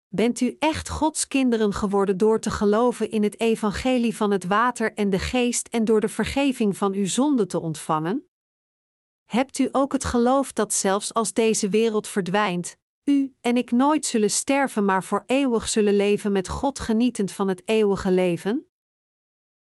Bent 0.07 0.41
u 0.41 0.55
echt 0.59 0.89
Gods 0.89 1.27
kinderen 1.27 1.73
geworden 1.73 2.17
door 2.17 2.39
te 2.39 2.51
geloven 2.51 3.11
in 3.11 3.23
het 3.23 3.39
evangelie 3.39 4.15
van 4.15 4.31
het 4.31 4.45
water 4.45 4.93
en 4.93 5.09
de 5.09 5.19
geest 5.19 5.67
en 5.67 5.85
door 5.85 6.01
de 6.01 6.09
vergeving 6.09 6.77
van 6.77 6.93
uw 6.93 7.05
zonde 7.05 7.45
te 7.45 7.59
ontvangen? 7.59 8.27
Hebt 9.25 9.59
u 9.59 9.69
ook 9.71 9.91
het 9.91 10.05
geloof 10.05 10.53
dat 10.53 10.73
zelfs 10.73 11.13
als 11.13 11.33
deze 11.33 11.69
wereld 11.69 12.07
verdwijnt, 12.07 12.77
u 13.07 13.35
en 13.41 13.57
ik 13.57 13.71
nooit 13.71 14.05
zullen 14.05 14.31
sterven, 14.31 14.85
maar 14.85 15.03
voor 15.03 15.23
eeuwig 15.25 15.67
zullen 15.67 15.95
leven 15.95 16.31
met 16.31 16.47
God 16.47 16.79
genietend 16.79 17.31
van 17.31 17.47
het 17.47 17.61
eeuwige 17.65 18.11
leven? 18.11 18.67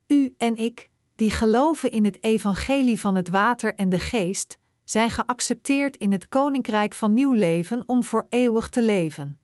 U 0.08 0.34
en 0.38 0.56
ik, 0.56 0.90
die 1.16 1.32
geloven 1.32 1.92
in 1.92 2.06
het 2.06 2.24
evangelie 2.24 3.00
van 3.00 3.16
het 3.16 3.30
water 3.30 3.76
en 3.76 3.90
de 3.90 4.00
geest, 4.00 4.58
zijn 4.84 5.10
geaccepteerd 5.10 5.98
in 5.98 6.12
het 6.12 6.28
koninkrijk 6.28 6.94
van 6.94 7.14
nieuw 7.14 7.34
leven 7.34 7.84
om 7.86 8.04
voor 8.04 8.26
eeuwig 8.30 8.70
te 8.70 8.82
leven. 8.82 9.40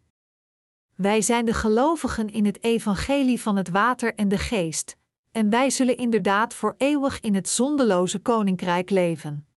Wij 0.96 1.22
zijn 1.22 1.46
de 1.46 1.54
gelovigen 1.54 2.30
in 2.30 2.46
het 2.46 2.64
evangelie 2.64 3.42
van 3.42 3.56
het 3.56 3.70
water 3.70 4.16
en 4.16 4.28
de 4.28 4.38
geest, 4.38 4.98
en 5.32 5.50
wij 5.50 5.70
zullen 5.70 5.98
inderdaad 5.98 6.54
voor 6.54 6.76
eeuwig 6.78 7.20
in 7.20 7.36
het 7.36 7.50
zondeloze 7.50 8.20
koninkrijk 8.20 8.90
leven. 8.90 9.48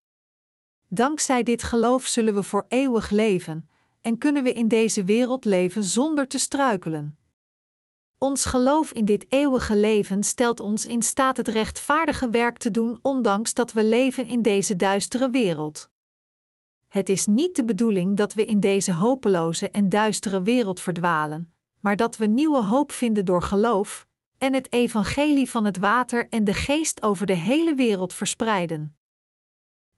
Dankzij 0.89 1.43
dit 1.43 1.63
geloof 1.63 2.07
zullen 2.07 2.35
we 2.35 2.43
voor 2.43 2.65
eeuwig 2.69 3.11
leven, 3.11 3.70
en 4.01 4.19
kunnen 4.19 4.43
we 4.43 4.53
in 4.53 4.69
deze 4.69 5.05
wereld 5.05 5.45
leven 5.45 5.85
zonder 5.85 6.29
te 6.29 6.39
struikelen. 6.39 7.19
Ons 8.19 8.45
geloof 8.45 8.93
in 8.93 9.05
dit 9.05 9.27
eeuwige 9.29 9.77
leven 9.77 10.23
stelt 10.23 10.61
ons 10.61 10.87
in 10.87 11.03
staat 11.03 11.37
het 11.37 11.49
rechtvaardige 11.49 12.31
werk 12.31 12.59
te 12.59 12.71
doen, 12.71 12.99
ondanks 13.03 13.55
dat 13.55 13.73
we 13.73 13.85
leven 13.85 14.27
in 14.27 14.43
deze 14.43 14.77
duistere 14.77 15.31
wereld. 15.31 15.91
Het 16.89 17.09
is 17.09 17.27
niet 17.27 17.57
de 17.57 17.65
bedoeling 17.65 18.17
dat 18.17 18.35
we 18.35 18.45
in 18.45 18.61
deze 18.61 18.93
hopeloze 18.93 19.71
en 19.71 19.89
duistere 19.89 20.43
wereld 20.43 20.81
verdwalen, 20.81 21.55
maar 21.81 21.97
dat 21.97 22.17
we 22.17 22.27
nieuwe 22.27 22.65
hoop 22.65 22.93
vinden 22.93 23.25
door 23.25 23.43
geloof 23.43 24.09
en 24.39 24.55
het 24.55 24.73
evangelie 24.73 25.51
van 25.51 25.65
het 25.65 25.79
water 25.79 26.29
en 26.29 26.45
de 26.45 26.55
geest 26.55 27.03
over 27.03 27.27
de 27.27 27.35
hele 27.35 27.75
wereld 27.75 28.13
verspreiden. 28.13 28.97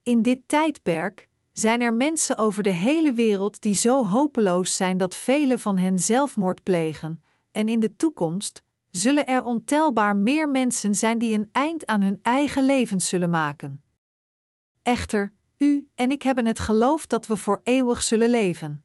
In 0.03 0.23
dit 0.23 0.49
tijdperk 0.49 1.29
zijn 1.53 1.81
er 1.81 1.95
mensen 1.95 2.39
over 2.39 2.63
de 2.63 2.71
hele 2.71 3.13
wereld 3.13 3.61
die 3.63 3.75
zo 3.75 4.07
hopeloos 4.07 4.77
zijn 4.77 4.97
dat 4.97 5.15
velen 5.15 5.59
van 5.61 5.79
hen 5.79 5.99
zelfmoord 5.99 6.63
plegen, 6.63 7.23
en 7.51 7.69
in 7.69 7.81
de 7.81 7.97
toekomst 7.97 8.63
zullen 8.91 9.27
er 9.27 9.45
ontelbaar 9.45 10.17
meer 10.17 10.49
mensen 10.49 10.95
zijn 10.95 11.19
die 11.19 11.35
een 11.35 11.49
eind 11.53 11.87
aan 11.87 12.03
hun 12.03 12.19
eigen 12.23 12.67
leven 12.67 13.01
zullen 13.01 13.31
maken. 13.31 13.83
Echter, 14.83 15.33
u 15.59 15.89
en 15.95 16.11
ik 16.11 16.23
hebben 16.23 16.47
het 16.47 16.59
geloof 16.59 17.07
dat 17.07 17.27
we 17.27 17.37
voor 17.37 17.61
eeuwig 17.63 18.03
zullen 18.03 18.31
leven. 18.31 18.85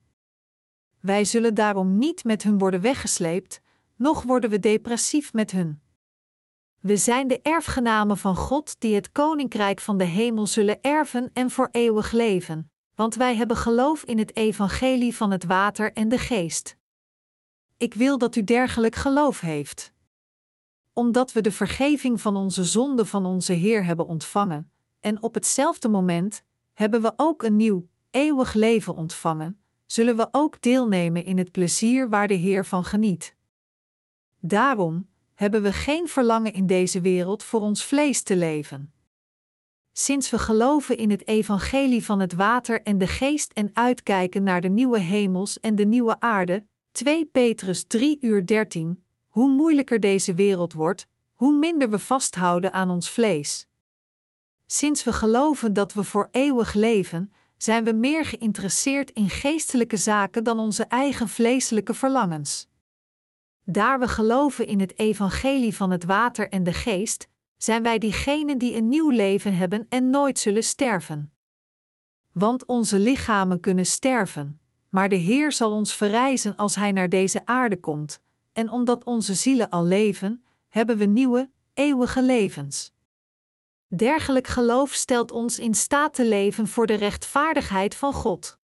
Wij 1.00 1.25
zullen 1.25 1.53
daarom 1.53 1.97
niet 1.97 2.24
met 2.24 2.43
hun 2.43 2.57
worden 2.57 2.81
weggesleept, 2.81 3.62
noch 3.95 4.24
worden 4.24 4.50
we 4.50 4.59
depressief 4.59 5.33
met 5.33 5.51
hun. 5.51 5.81
We 6.88 6.98
zijn 6.98 7.27
de 7.27 7.41
erfgenamen 7.41 8.17
van 8.17 8.36
God 8.36 8.79
die 8.79 8.96
het 8.96 9.12
koninkrijk 9.12 9.79
van 9.79 9.98
de 9.98 10.03
hemel 10.03 10.48
zullen 10.48 10.82
erven 10.82 11.29
en 11.34 11.50
voor 11.50 11.70
eeuwig 11.72 12.12
leven, 12.12 12.72
want 12.96 13.15
wij 13.15 13.36
hebben 13.36 13.58
geloof 13.58 14.03
in 14.03 14.17
het 14.17 14.36
evangelie 14.36 15.15
van 15.15 15.32
het 15.32 15.44
water 15.44 15.94
en 15.94 16.10
de 16.10 16.17
geest. 16.17 16.77
Ik 17.77 17.94
wil 17.94 18.17
dat 18.17 18.36
u 18.36 18.44
dergelijk 18.44 18.96
geloof 18.96 19.39
heeft. 19.39 19.94
omdat 20.94 21.32
we 21.32 21.41
de 21.41 21.51
vergeving 21.51 22.22
van 22.22 22.36
onze 22.36 22.63
zonde 22.63 23.06
van 23.06 23.25
onze 23.25 23.53
Heer 23.53 23.86
hebben 23.86 24.08
ontvangen, 24.08 24.72
en 25.00 25.22
op 25.22 25.34
hetzelfde 25.34 25.88
moment 25.88 26.44
hebben 26.74 27.01
we 27.01 27.13
ook 27.15 27.44
een 27.44 27.56
nieuw, 27.56 27.88
eeuwig 28.12 28.53
leven 28.53 28.96
ontvangen, 28.96 29.62
zullen 29.86 30.17
we 30.17 30.27
ook 30.32 30.62
deelnemen 30.62 31.25
in 31.25 31.38
het 31.38 31.51
plezier 31.51 32.10
waar 32.10 32.27
de 32.27 32.34
Heer 32.34 32.65
van 32.65 32.84
geniet. 32.84 33.36
Daarom 34.39 35.08
hebben 35.38 35.62
we 35.62 35.74
geen 35.74 36.08
verlangen 36.08 36.53
in 36.53 36.67
deze 36.67 37.01
wereld 37.01 37.44
voor 37.44 37.62
ons 37.62 37.84
vlees 37.84 38.22
te 38.22 38.36
leven. 38.36 38.94
Sinds 39.91 40.29
we 40.29 40.39
geloven 40.39 40.98
in 40.98 41.10
het 41.10 41.27
evangelie 41.27 42.06
van 42.06 42.20
het 42.20 42.34
water 42.34 42.82
en 42.82 42.98
de 42.98 43.08
geest 43.08 43.51
en 43.51 43.70
uitkijken 43.74 44.44
naar 44.44 44.62
de 44.62 44.67
nieuwe 44.67 45.00
hemels 45.00 45.60
en 45.60 45.75
de 45.75 45.86
nieuwe 45.86 46.20
aarde, 46.20 46.65
2 46.91 47.25
Petrus 47.25 47.84
3 47.88 48.17
uur 48.22 48.46
13, 48.46 49.03
hoe 49.27 49.50
moeilijker 49.50 50.00
deze 50.00 50.34
wereld 50.34 50.74
wordt, 50.74 51.08
hoe 51.34 51.58
minder 51.58 51.89
we 51.89 52.00
vasthouden 52.00 52.74
aan 52.74 52.89
ons 52.89 53.10
vlees. 53.10 53.67
Sinds 54.65 55.03
we 55.03 55.13
geloven 55.13 55.74
dat 55.74 55.94
we 55.94 56.03
voor 56.03 56.27
eeuwig 56.32 56.74
leven, 56.74 57.34
zijn 57.58 57.84
we 57.84 57.91
meer 57.91 58.25
geïnteresseerd 58.25 59.12
in 59.12 59.29
geestelijke 59.29 59.98
zaken 59.98 60.44
dan 60.44 60.60
onze 60.60 60.84
eigen 60.84 61.27
vleeselijke 61.27 61.94
verlangens. 61.94 62.67
Daar 63.69 64.00
we 64.00 64.07
geloven 64.07 64.67
in 64.67 64.79
het 64.79 65.00
evangelie 65.00 65.75
van 65.75 65.91
het 65.91 66.03
water 66.03 66.50
en 66.50 66.63
de 66.63 66.74
geest, 66.74 67.27
zijn 67.57 67.83
wij 67.83 67.97
diegenen 67.97 68.57
die 68.57 68.75
een 68.75 68.89
nieuw 68.89 69.09
leven 69.09 69.55
hebben 69.55 69.86
en 69.89 70.09
nooit 70.09 70.39
zullen 70.39 70.63
sterven. 70.63 71.33
Want 72.31 72.65
onze 72.65 73.00
lichamen 73.00 73.59
kunnen 73.59 73.86
sterven, 73.86 74.59
maar 74.89 75.09
de 75.09 75.15
Heer 75.15 75.51
zal 75.51 75.71
ons 75.71 75.93
verrijzen 75.93 76.55
als 76.55 76.75
Hij 76.75 76.91
naar 76.91 77.09
deze 77.09 77.45
aarde 77.45 77.79
komt, 77.79 78.19
en 78.53 78.69
omdat 78.69 79.03
onze 79.03 79.33
zielen 79.33 79.69
al 79.69 79.86
leven, 79.86 80.43
hebben 80.69 80.97
we 80.97 81.05
nieuwe, 81.05 81.50
eeuwige 81.74 82.24
levens. 82.24 82.93
Dergelijk 83.88 84.47
geloof 84.47 84.93
stelt 84.93 85.31
ons 85.31 85.59
in 85.59 85.74
staat 85.74 86.13
te 86.13 86.25
leven 86.25 86.67
voor 86.67 86.88
de 86.88 86.95
rechtvaardigheid 86.95 87.95
van 87.95 88.13
God. 88.13 88.56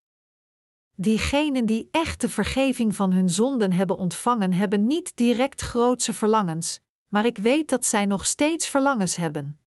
Diegenen 0.96 1.66
die 1.66 1.88
echt 1.92 2.22
de 2.22 2.30
vergeving 2.30 2.96
van 2.96 3.12
hun 3.12 3.30
zonden 3.30 3.72
hebben 3.72 3.98
ontvangen, 3.98 4.54
hebben 4.54 4.88
niet 4.88 5.16
direct 5.16 5.62
grootse 5.62 6.14
verlangens, 6.14 6.80
maar 7.08 7.26
ik 7.26 7.38
weet 7.38 7.70
dat 7.70 7.86
zij 7.86 8.06
nog 8.06 8.26
steeds 8.26 8.68
verlangens 8.68 9.16
hebben. 9.16 9.60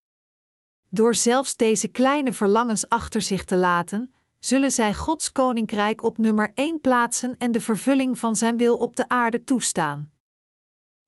Door 0.88 1.14
zelfs 1.14 1.56
deze 1.56 1.88
kleine 1.88 2.32
verlangens 2.32 2.88
achter 2.88 3.22
zich 3.22 3.44
te 3.44 3.56
laten, 3.56 4.14
zullen 4.38 4.70
zij 4.72 4.94
Gods 4.94 5.32
koninkrijk 5.32 6.02
op 6.02 6.18
nummer 6.18 6.52
1 6.54 6.80
plaatsen 6.80 7.36
en 7.38 7.52
de 7.52 7.60
vervulling 7.60 8.18
van 8.18 8.36
zijn 8.36 8.56
wil 8.56 8.76
op 8.76 8.96
de 8.96 9.08
aarde 9.08 9.44
toestaan. 9.44 10.10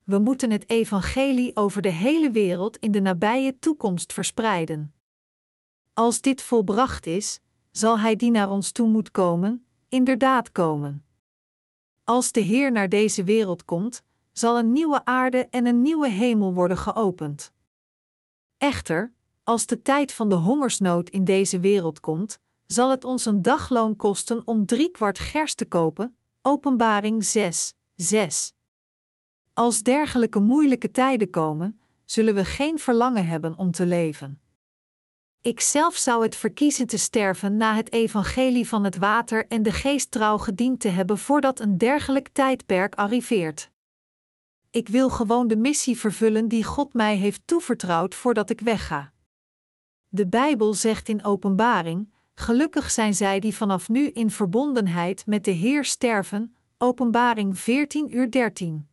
We 0.05 0.19
moeten 0.19 0.51
het 0.51 0.71
evangelie 0.71 1.57
over 1.57 1.83
de 1.83 1.89
hele 1.89 2.31
wereld 2.31 2.77
in 2.77 2.91
de 2.91 3.01
nabije 3.01 3.59
toekomst 3.59 4.13
verspreiden. 4.13 4.95
Als 5.95 6.21
dit 6.21 6.43
volbracht 6.43 7.07
is, 7.07 7.41
zal 7.71 7.99
Hij 7.99 8.17
die 8.17 8.31
naar 8.31 8.51
ons 8.51 8.73
toe 8.73 8.89
moet 8.89 9.11
komen, 9.11 9.67
inderdaad 9.89 10.53
komen. 10.53 11.05
Als 12.05 12.33
de 12.33 12.41
Heer 12.41 12.73
naar 12.73 12.89
deze 12.89 13.25
wereld 13.25 13.65
komt, 13.65 14.03
zal 14.33 14.59
een 14.59 14.73
nieuwe 14.73 15.05
aarde 15.05 15.47
en 15.51 15.67
een 15.67 15.83
nieuwe 15.83 16.09
hemel 16.09 16.55
worden 16.55 16.77
geopend. 16.77 17.53
Echter, 18.59 19.13
als 19.45 19.67
de 19.67 19.83
tijd 19.83 20.13
van 20.13 20.29
de 20.29 20.35
hongersnood 20.35 21.09
in 21.11 21.25
deze 21.25 21.61
wereld 21.61 22.01
komt, 22.01 22.39
zal 22.67 22.91
het 22.91 23.05
ons 23.05 23.25
een 23.25 23.43
dagloon 23.43 23.97
kosten 23.97 24.43
om 24.47 24.67
drie 24.67 24.91
kwart 24.91 25.19
gerst 25.19 25.57
te 25.57 25.65
kopen. 25.65 26.17
Openbaring 26.43 27.25
6, 27.25 27.75
6. 27.95 28.53
Als 29.53 29.83
dergelijke 29.83 30.41
moeilijke 30.41 30.91
tijden 30.91 31.31
komen, 31.31 31.81
zullen 32.05 32.35
we 32.35 32.45
geen 32.45 32.79
verlangen 32.79 33.27
hebben 33.27 33.57
om 33.57 33.71
te 33.71 33.87
leven. 33.87 34.41
Ik 35.41 35.61
zelf 35.61 35.97
zou 35.97 36.23
het 36.23 36.37
verkiezen 36.37 36.87
te 36.87 36.97
sterven 36.97 37.57
na 37.57 37.75
het 37.75 37.93
evangelie 37.93 38.69
van 38.69 38.85
het 38.85 38.97
water 38.97 39.47
en 39.47 39.63
de 39.63 39.73
geest 39.73 40.11
trouw 40.11 40.39
gediend 40.39 40.81
te 40.81 40.89
hebben 40.89 41.19
voordat 41.19 41.61
een 41.61 41.79
dergelijk 41.79 42.29
tijdperk 42.29 42.95
arriveert. 42.95 43.71
Ik 44.71 44.89
wil 44.89 45.11
gewoon 45.11 45.49
de 45.49 45.57
missie 45.57 45.99
vervullen 45.99 46.49
die 46.49 46.65
God 46.65 46.95
mij 46.95 47.17
heeft 47.17 47.41
toevertrouwd 47.45 48.15
voordat 48.15 48.51
ik 48.51 48.61
wegga. 48.61 49.13
De 50.09 50.27
Bijbel 50.27 50.75
zegt 50.75 51.09
in 51.09 51.25
Openbaring: 51.25 52.13
Gelukkig 52.35 52.91
zijn 52.91 53.15
zij 53.15 53.41
die 53.41 53.55
vanaf 53.55 53.89
nu 53.89 54.09
in 54.11 54.31
verbondenheid 54.31 55.27
met 55.27 55.45
de 55.45 55.51
Heer 55.51 55.85
sterven. 55.85 56.57
Openbaring 56.79 57.59
14 57.59 58.17
uur 58.17 58.31
13. 58.31 58.89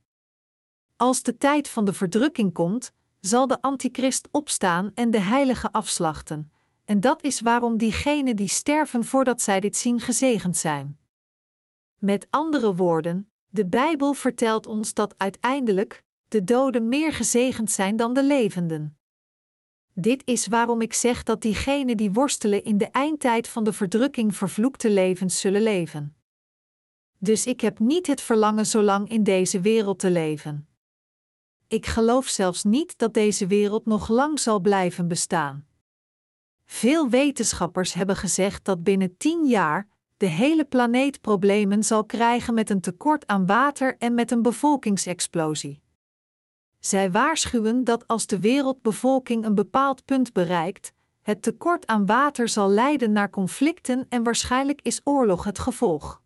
Als 0.96 1.24
de 1.24 1.38
tijd 1.38 1.68
van 1.70 1.86
de 1.86 1.94
verdrukking 1.94 2.54
komt, 2.54 2.94
zal 3.26 3.48
de 3.48 3.62
antichrist 3.62 4.28
opstaan 4.32 4.92
en 4.94 5.12
de 5.12 5.20
heilige 5.20 5.72
afslachten, 5.72 6.52
en 6.86 7.00
dat 7.00 7.24
is 7.24 7.42
waarom 7.42 7.78
diegenen 7.78 8.36
die 8.36 8.48
sterven 8.48 9.04
voordat 9.04 9.42
zij 9.42 9.60
dit 9.60 9.78
zien 9.78 10.00
gezegend 10.00 10.58
zijn. 10.58 10.98
Met 11.98 12.28
andere 12.30 12.76
woorden, 12.76 13.30
de 13.48 13.66
Bijbel 13.66 14.14
vertelt 14.14 14.68
ons 14.68 14.94
dat 14.94 15.18
uiteindelijk 15.18 16.04
de 16.28 16.44
doden 16.44 16.90
meer 16.90 17.14
gezegend 17.14 17.72
zijn 17.72 17.96
dan 17.96 18.14
de 18.14 18.24
levenden. 18.24 18.98
Dit 19.94 20.22
is 20.26 20.48
waarom 20.48 20.82
ik 20.82 20.94
zeg 20.94 21.24
dat 21.24 21.42
diegenen 21.42 21.98
die 21.98 22.12
worstelen 22.12 22.64
in 22.64 22.78
de 22.78 22.88
eindtijd 22.88 23.48
van 23.48 23.64
de 23.64 23.74
verdrukking 23.74 24.36
vervloekte 24.36 24.90
levens 24.90 25.40
zullen 25.40 25.62
leven. 25.62 26.16
Dus 27.18 27.46
ik 27.46 27.62
heb 27.62 27.80
niet 27.80 28.08
het 28.08 28.22
verlangen 28.22 28.66
zo 28.66 28.82
lang 28.82 29.10
in 29.10 29.24
deze 29.24 29.62
wereld 29.62 30.00
te 30.00 30.12
leven. 30.12 30.68
Ik 31.68 31.86
geloof 31.86 32.28
zelfs 32.28 32.64
niet 32.64 32.98
dat 32.98 33.14
deze 33.14 33.48
wereld 33.48 33.86
nog 33.86 34.08
lang 34.08 34.40
zal 34.40 34.60
blijven 34.60 35.08
bestaan. 35.08 35.66
Veel 36.66 37.10
wetenschappers 37.10 37.94
hebben 37.94 38.16
gezegd 38.16 38.66
dat 38.66 38.84
binnen 38.84 39.18
tien 39.18 39.46
jaar 39.46 39.88
de 40.18 40.26
hele 40.26 40.66
planeet 40.66 41.22
problemen 41.22 41.84
zal 41.84 42.06
krijgen 42.06 42.54
met 42.54 42.70
een 42.70 42.82
tekort 42.82 43.28
aan 43.28 43.46
water 43.46 43.96
en 43.98 44.14
met 44.14 44.32
een 44.32 44.42
bevolkingsexplosie. 44.42 45.82
Zij 46.80 47.12
waarschuwen 47.12 47.84
dat 47.84 48.08
als 48.08 48.26
de 48.26 48.40
wereldbevolking 48.40 49.46
een 49.46 49.56
bepaald 49.56 50.06
punt 50.06 50.34
bereikt, 50.34 50.94
het 51.22 51.42
tekort 51.42 51.88
aan 51.88 52.06
water 52.06 52.50
zal 52.50 52.70
leiden 52.70 53.12
naar 53.12 53.30
conflicten 53.30 54.06
en 54.10 54.24
waarschijnlijk 54.24 54.82
is 54.82 55.02
oorlog 55.04 55.44
het 55.44 55.60
gevolg. 55.60 56.22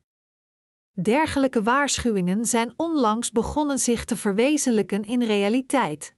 Dergelijke 1.01 1.63
waarschuwingen 1.63 2.45
zijn 2.45 2.73
onlangs 2.75 3.31
begonnen 3.31 3.79
zich 3.79 4.05
te 4.05 4.15
verwezenlijken 4.15 5.03
in 5.03 5.23
realiteit. 5.23 6.15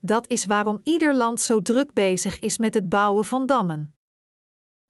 Dat 0.00 0.28
is 0.28 0.44
waarom 0.44 0.80
ieder 0.82 1.14
land 1.14 1.40
zo 1.40 1.62
druk 1.62 1.92
bezig 1.92 2.38
is 2.38 2.58
met 2.58 2.74
het 2.74 2.88
bouwen 2.88 3.24
van 3.24 3.46
dammen. 3.46 3.96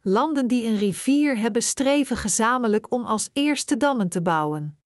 Landen 0.00 0.46
die 0.46 0.66
een 0.66 0.76
rivier 0.76 1.38
hebben 1.38 1.62
streven 1.62 2.16
gezamenlijk 2.16 2.92
om 2.92 3.04
als 3.04 3.30
eerste 3.32 3.76
dammen 3.76 4.08
te 4.08 4.22
bouwen. 4.22 4.78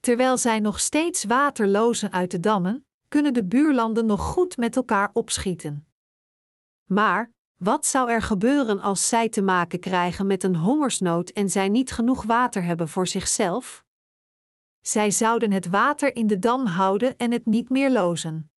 Terwijl 0.00 0.36
zij 0.36 0.60
nog 0.60 0.80
steeds 0.80 1.24
water 1.24 1.68
lozen 1.68 2.12
uit 2.12 2.30
de 2.30 2.40
dammen, 2.40 2.86
kunnen 3.08 3.34
de 3.34 3.44
buurlanden 3.44 4.06
nog 4.06 4.20
goed 4.20 4.56
met 4.56 4.76
elkaar 4.76 5.10
opschieten. 5.12 5.86
Maar 6.84 7.32
wat 7.58 7.86
zou 7.86 8.10
er 8.10 8.22
gebeuren 8.22 8.80
als 8.80 9.08
zij 9.08 9.28
te 9.28 9.42
maken 9.42 9.80
krijgen 9.80 10.26
met 10.26 10.42
een 10.42 10.56
hongersnood 10.56 11.30
en 11.30 11.50
zij 11.50 11.68
niet 11.68 11.90
genoeg 11.90 12.22
water 12.22 12.62
hebben 12.62 12.88
voor 12.88 13.06
zichzelf? 13.06 13.84
Zij 14.80 15.10
zouden 15.10 15.52
het 15.52 15.68
water 15.68 16.16
in 16.16 16.26
de 16.26 16.38
dam 16.38 16.66
houden 16.66 17.16
en 17.16 17.32
het 17.32 17.46
niet 17.46 17.68
meer 17.68 17.90
lozen. 17.90 18.50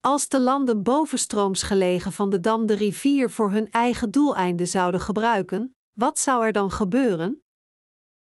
Als 0.00 0.28
de 0.28 0.40
landen 0.40 0.82
bovenstrooms 0.82 1.62
gelegen 1.62 2.12
van 2.12 2.30
de 2.30 2.40
dam 2.40 2.66
de 2.66 2.74
rivier 2.74 3.30
voor 3.30 3.50
hun 3.50 3.70
eigen 3.70 4.10
doeleinden 4.10 4.68
zouden 4.68 5.00
gebruiken, 5.00 5.76
wat 5.92 6.18
zou 6.18 6.44
er 6.44 6.52
dan 6.52 6.70
gebeuren? 6.70 7.42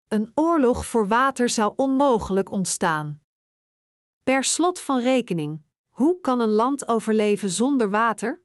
Een 0.08 0.30
oorlog 0.34 0.86
voor 0.86 1.08
water 1.08 1.48
zou 1.48 1.72
onmogelijk 1.76 2.50
ontstaan. 2.50 3.20
Per 4.22 4.44
slot 4.44 4.80
van 4.80 5.00
rekening, 5.00 5.62
hoe 5.88 6.20
kan 6.20 6.40
een 6.40 6.48
land 6.48 6.88
overleven 6.88 7.50
zonder 7.50 7.90
water? 7.90 8.44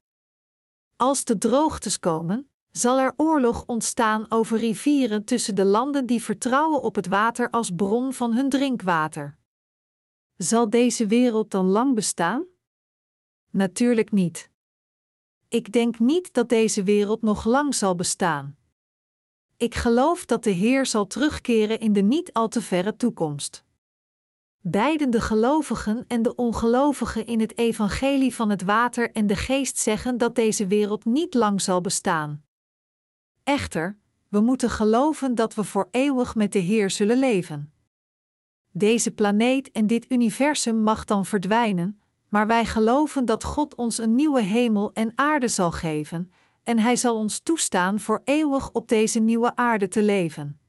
Als 1.02 1.24
de 1.24 1.38
droogtes 1.38 2.00
komen, 2.00 2.50
zal 2.72 3.00
er 3.00 3.14
oorlog 3.18 3.64
ontstaan 3.66 4.26
over 4.30 4.58
rivieren 4.58 5.26
tussen 5.26 5.56
de 5.56 5.66
landen 5.66 6.06
die 6.06 6.22
vertrouwen 6.24 6.82
op 6.82 6.96
het 6.96 7.08
water 7.08 7.50
als 7.50 7.72
bron 7.76 8.14
van 8.14 8.34
hun 8.34 8.50
drinkwater. 8.50 9.38
Zal 10.38 10.70
deze 10.70 11.08
wereld 11.08 11.52
dan 11.52 11.66
lang 11.66 11.96
bestaan? 11.96 12.46
Natuurlijk 13.50 14.12
niet. 14.12 14.50
Ik 15.48 15.72
denk 15.72 16.00
niet 16.00 16.34
dat 16.34 16.50
deze 16.50 16.84
wereld 16.84 17.22
nog 17.22 17.46
lang 17.46 17.76
zal 17.76 17.96
bestaan. 17.96 18.58
Ik 19.58 19.76
geloof 19.76 20.26
dat 20.26 20.44
de 20.44 20.52
Heer 20.52 20.86
zal 20.86 21.08
terugkeren 21.08 21.80
in 21.80 21.94
de 21.94 22.02
niet 22.02 22.34
al 22.34 22.48
te 22.48 22.62
verre 22.62 22.96
toekomst. 22.96 23.64
Beiden 24.64 25.10
de 25.10 25.22
gelovigen 25.22 26.06
en 26.08 26.22
de 26.22 26.36
ongelovigen 26.36 27.26
in 27.26 27.40
het 27.40 27.58
evangelie 27.58 28.36
van 28.36 28.50
het 28.50 28.62
water 28.64 29.12
en 29.12 29.28
de 29.28 29.36
geest 29.36 29.78
zeggen 29.78 30.18
dat 30.18 30.36
deze 30.36 30.68
wereld 30.68 31.06
niet 31.06 31.34
lang 31.34 31.62
zal 31.62 31.82
bestaan. 31.82 32.44
Echter, 33.44 33.98
we 34.28 34.40
moeten 34.40 34.70
geloven 34.70 35.36
dat 35.36 35.56
we 35.56 35.64
voor 35.64 35.88
eeuwig 35.92 36.36
met 36.36 36.52
de 36.54 36.60
Heer 36.60 36.90
zullen 36.90 37.18
leven. 37.18 37.74
Deze 38.72 39.12
planeet 39.12 39.72
en 39.72 39.88
dit 39.88 40.12
universum 40.12 40.76
mag 40.84 41.06
dan 41.06 41.26
verdwijnen, 41.26 42.02
maar 42.30 42.48
wij 42.48 42.66
geloven 42.66 43.26
dat 43.26 43.44
God 43.44 43.76
ons 43.76 43.98
een 43.98 44.16
nieuwe 44.16 44.42
hemel 44.42 44.94
en 44.94 45.12
aarde 45.16 45.48
zal 45.48 45.72
geven, 45.72 46.32
en 46.64 46.80
Hij 46.80 46.96
zal 46.96 47.16
ons 47.16 47.40
toestaan 47.40 48.00
voor 48.00 48.22
eeuwig 48.24 48.72
op 48.72 48.88
deze 48.88 49.20
nieuwe 49.20 49.56
aarde 49.56 49.88
te 49.88 50.04
leven. 50.04 50.60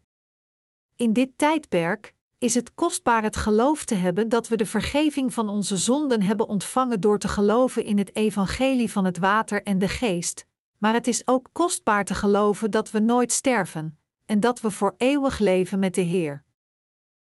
In 0.96 1.12
dit 1.12 1.30
tijdperk 1.36 2.14
is 2.42 2.54
het 2.54 2.74
kostbaar 2.74 3.22
het 3.22 3.36
geloof 3.36 3.84
te 3.84 3.94
hebben 3.94 4.28
dat 4.28 4.48
we 4.48 4.56
de 4.56 4.66
vergeving 4.66 5.34
van 5.34 5.48
onze 5.48 5.76
zonden 5.76 6.22
hebben 6.22 6.48
ontvangen 6.48 7.00
door 7.00 7.18
te 7.18 7.28
geloven 7.28 7.84
in 7.84 7.98
het 7.98 8.16
evangelie 8.16 8.90
van 8.90 9.04
het 9.04 9.18
water 9.18 9.62
en 9.62 9.78
de 9.78 9.88
geest, 9.88 10.46
maar 10.78 10.92
het 10.92 11.06
is 11.06 11.26
ook 11.26 11.48
kostbaar 11.52 12.04
te 12.04 12.14
geloven 12.14 12.70
dat 12.70 12.90
we 12.90 12.98
nooit 12.98 13.32
sterven 13.32 13.98
en 14.26 14.40
dat 14.40 14.60
we 14.60 14.70
voor 14.70 14.94
eeuwig 14.96 15.38
leven 15.38 15.78
met 15.78 15.94
de 15.94 16.00
Heer. 16.00 16.44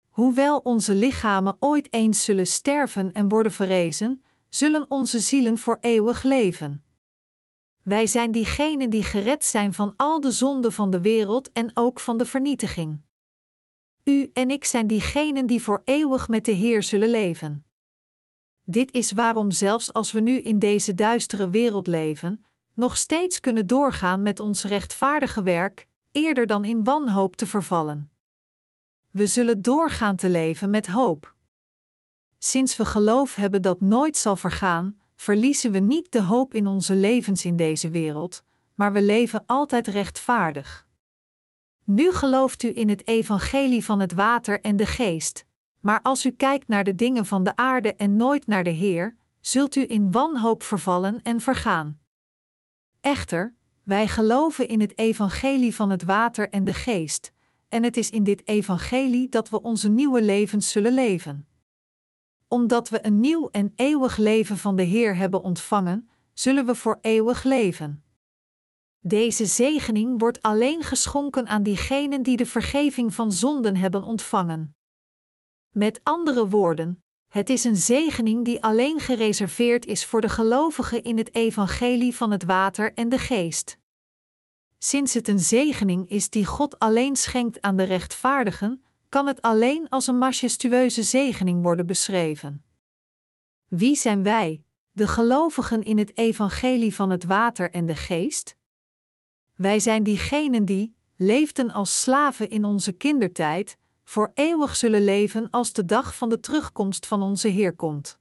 Hoewel 0.09 0.59
onze 0.59 0.95
lichamen 0.95 1.57
ooit 1.59 1.93
eens 1.93 2.25
zullen 2.25 2.47
sterven 2.47 3.13
en 3.13 3.29
worden 3.29 3.53
verrezen, 3.53 4.23
zullen 4.49 4.87
onze 4.89 5.21
zielen 5.21 5.59
voor 5.59 5.79
eeuwig 5.81 6.23
leven. 6.23 6.85
Wij 7.83 8.07
zijn 8.07 8.33
diegenen 8.33 8.91
die 8.91 9.03
gered 9.03 9.45
zijn 9.45 9.75
van 9.75 9.95
al 9.97 10.21
de 10.21 10.31
zonden 10.31 10.73
van 10.73 10.91
de 10.91 11.01
wereld 11.01 11.53
en 11.53 11.71
ook 11.75 12.01
van 12.01 12.19
de 12.19 12.27
vernietiging. 12.27 13.09
U 14.05 14.31
en 14.33 14.51
ik 14.51 14.65
zijn 14.65 14.87
diegenen 14.87 15.47
die 15.47 15.63
voor 15.63 15.83
eeuwig 15.85 16.29
met 16.29 16.45
de 16.45 16.53
Heer 16.53 16.83
zullen 16.83 17.11
leven. 17.11 17.65
Dit 18.65 18.93
is 18.93 19.13
waarom 19.13 19.51
zelfs 19.51 19.93
als 19.93 20.13
we 20.13 20.21
nu 20.21 20.41
in 20.41 20.59
deze 20.59 20.95
duistere 20.95 21.51
wereld 21.51 21.87
leven, 21.87 22.45
nog 22.75 22.97
steeds 22.97 23.41
kunnen 23.41 23.67
doorgaan 23.67 24.23
met 24.23 24.41
ons 24.41 24.65
rechtvaardige 24.65 25.43
werk, 25.43 25.87
eerder 26.13 26.47
dan 26.47 26.65
in 26.65 26.85
wanhoop 26.85 27.37
te 27.37 27.47
vervallen. 27.47 28.11
We 29.11 29.27
zullen 29.27 29.63
doorgaan 29.63 30.17
te 30.17 30.29
leven 30.29 30.71
met 30.71 30.87
hoop. 30.87 31.35
Sinds 32.39 32.77
we 32.77 32.85
geloof 32.85 33.35
hebben 33.35 33.63
dat 33.63 33.81
nooit 33.81 34.17
zal 34.17 34.37
vergaan, 34.37 35.01
verliezen 35.17 35.73
we 35.73 35.79
niet 35.79 36.13
de 36.13 36.23
hoop 36.23 36.55
in 36.55 36.67
onze 36.67 36.95
levens 36.95 37.45
in 37.45 37.57
deze 37.57 37.91
wereld, 37.91 38.43
maar 38.75 38.93
we 38.93 39.03
leven 39.03 39.43
altijd 39.47 39.87
rechtvaardig. 39.87 40.89
Nu 41.85 42.13
gelooft 42.13 42.63
u 42.63 42.77
in 42.77 42.89
het 42.89 43.07
evangelie 43.07 43.85
van 43.85 44.01
het 44.01 44.13
water 44.13 44.61
en 44.61 44.77
de 44.77 44.87
geest, 44.87 45.45
maar 45.81 46.03
als 46.03 46.27
u 46.27 46.31
kijkt 46.31 46.69
naar 46.69 46.85
de 46.85 46.95
dingen 46.95 47.27
van 47.27 47.45
de 47.45 47.57
aarde 47.57 47.95
en 47.95 48.17
nooit 48.17 48.47
naar 48.47 48.65
de 48.65 48.71
Heer, 48.71 49.17
zult 49.41 49.77
u 49.77 49.85
in 49.89 50.11
wanhoop 50.11 50.63
vervallen 50.63 51.23
en 51.23 51.41
vergaan. 51.41 52.01
Echter, 53.01 53.55
wij 53.83 54.09
geloven 54.09 54.69
in 54.69 54.81
het 54.81 54.99
evangelie 54.99 55.75
van 55.75 55.91
het 55.91 56.03
water 56.03 56.49
en 56.49 56.65
de 56.65 56.75
geest, 56.75 57.33
en 57.69 57.83
het 57.83 57.97
is 57.97 58.11
in 58.11 58.25
dit 58.25 58.49
evangelie 58.49 59.29
dat 59.29 59.49
we 59.49 59.63
onze 59.63 59.89
nieuwe 59.89 60.23
levens 60.23 60.71
zullen 60.71 60.93
leven. 60.95 61.47
Omdat 62.49 62.89
we 62.89 63.07
een 63.07 63.21
nieuw 63.21 63.49
en 63.51 63.73
eeuwig 63.77 64.17
leven 64.17 64.59
van 64.59 64.77
de 64.77 64.83
Heer 64.83 65.17
hebben 65.17 65.43
ontvangen, 65.43 66.09
zullen 66.33 66.67
we 66.67 66.75
voor 66.75 66.99
eeuwig 67.01 67.43
leven. 67.43 68.03
Deze 69.03 69.47
zegening 69.47 70.19
wordt 70.19 70.43
alleen 70.43 70.83
geschonken 70.83 71.47
aan 71.47 71.63
diegenen 71.63 72.23
die 72.23 72.37
de 72.37 72.47
vergeving 72.47 73.15
van 73.15 73.33
zonden 73.33 73.77
hebben 73.77 74.03
ontvangen. 74.03 74.77
Met 75.71 76.01
andere 76.03 76.49
woorden, 76.49 77.03
het 77.29 77.51
is 77.51 77.65
een 77.65 77.77
zegening 77.77 78.45
die 78.45 78.63
alleen 78.63 79.01
gereserveerd 79.01 79.87
is 79.87 80.07
voor 80.07 80.21
de 80.21 80.29
gelovigen 80.29 81.03
in 81.03 81.19
het 81.19 81.35
evangelie 81.35 82.17
van 82.17 82.31
het 82.31 82.45
water 82.45 82.95
en 82.95 83.09
de 83.09 83.19
geest. 83.19 83.79
Sinds 84.79 85.15
het 85.15 85.29
een 85.29 85.39
zegening 85.39 86.09
is 86.09 86.31
die 86.31 86.47
God 86.47 86.79
alleen 86.79 87.17
schenkt 87.17 87.61
aan 87.61 87.77
de 87.77 87.85
rechtvaardigen, 87.85 88.85
kan 89.09 89.27
het 89.27 89.43
alleen 89.43 89.89
als 89.89 90.07
een 90.07 90.19
majestueuze 90.19 91.03
zegening 91.03 91.63
worden 91.63 91.87
beschreven. 91.87 92.65
Wie 93.69 93.97
zijn 93.97 94.23
wij, 94.23 94.65
de 94.91 95.09
gelovigen 95.09 95.83
in 95.83 95.99
het 95.99 96.17
evangelie 96.17 96.95
van 96.95 97.11
het 97.11 97.25
water 97.25 97.71
en 97.71 97.87
de 97.87 97.97
geest? 97.97 98.59
Wij 99.61 99.81
zijn 99.81 100.03
diegenen 100.03 100.65
die, 100.65 100.95
leefden 101.17 101.71
als 101.71 102.01
slaven 102.01 102.51
in 102.51 102.65
onze 102.65 102.93
kindertijd, 102.93 103.77
voor 104.05 104.31
eeuwig 104.35 104.77
zullen 104.77 105.05
leven 105.05 105.51
als 105.51 105.73
de 105.73 105.85
dag 105.85 106.17
van 106.17 106.29
de 106.29 106.41
terugkomst 106.41 107.07
van 107.07 107.23
onze 107.23 107.49
Heer 107.49 107.77
komt. 107.77 108.19